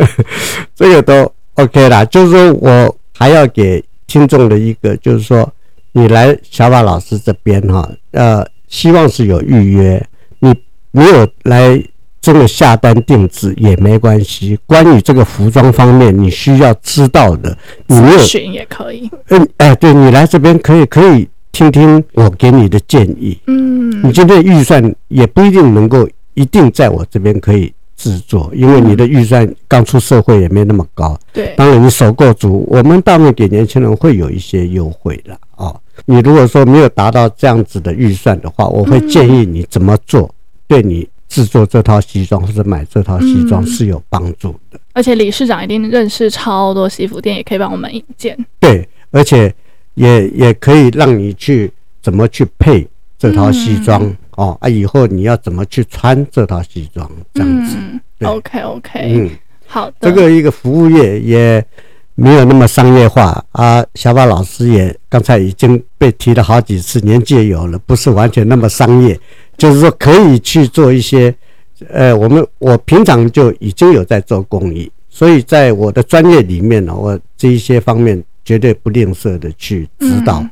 [0.00, 0.08] 呀，
[0.76, 2.04] 这个都 OK 啦。
[2.04, 5.50] 就是说我还要给听众的一个，就是说
[5.92, 10.06] 你来小马老师这边哈，呃，希望是有预约，
[10.40, 10.54] 你
[10.90, 11.82] 没有来。
[12.20, 14.58] 这个下单定制也没关系。
[14.66, 17.56] 关于这个服装方面，你需要知道的，
[17.86, 19.10] 你咨询也可以。
[19.28, 23.38] 嗯，哎，对，你来这边可以可以听听我给你的建议。
[23.46, 31.18] 嗯，你今天预算也不一定能够一定在我这边可以制作，因为你的预算刚出社会也没那么高。
[31.32, 35.74] 对，当然你首购族，我们大部分给年轻人会有一些优惠的啊。
[36.04, 40.34] 你如果说没有达到这样子的预算的话，我会建议你怎么做，
[40.68, 41.08] 对你。
[41.30, 48.36] 制作这套西装或者买这套西装是有帮助的，嗯，而且理事长一定认识超多西服店，也可以帮我们引荐。
[48.58, 49.54] 对，而且
[49.94, 51.72] 也也可以让你去
[52.02, 52.84] 怎么去配
[53.16, 57.76] 这套西装，嗯、哦啊，以后你要怎么去穿这套西装这样子。
[57.78, 59.30] 嗯、OK OK，嗯，
[59.68, 59.94] 好的。
[60.00, 61.64] 这个一个服务业也
[62.16, 69.18] 没有那么商业化啊，小宝老师也刚才已经被提了好几次，年纪也有了，不是完全那么商业。
[69.60, 71.34] 就是说，可以去做一些，
[71.90, 80.42] 呃，我们我平常就已经有在做公益，所以在我的专业里面呢，我这一些方面绝对不吝啬的去指导，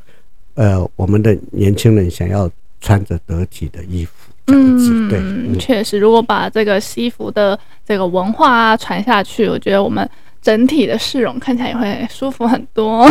[0.55, 2.51] 呃，我们的年轻人想要
[2.83, 4.13] 穿着得体的衣服，
[4.45, 10.07] 这样子，对，确实，如果把这个西服的这个文化啊传下去，我觉得我们。
[10.41, 13.09] 整体的市容看起来也会舒服很多。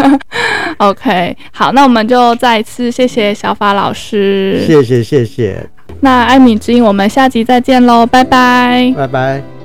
[0.78, 5.68] OK，好，那我们就再一次谢谢小法老师，谢谢谢谢。
[6.00, 9.55] 那艾米之音，我们下集再见喽，拜拜，拜拜。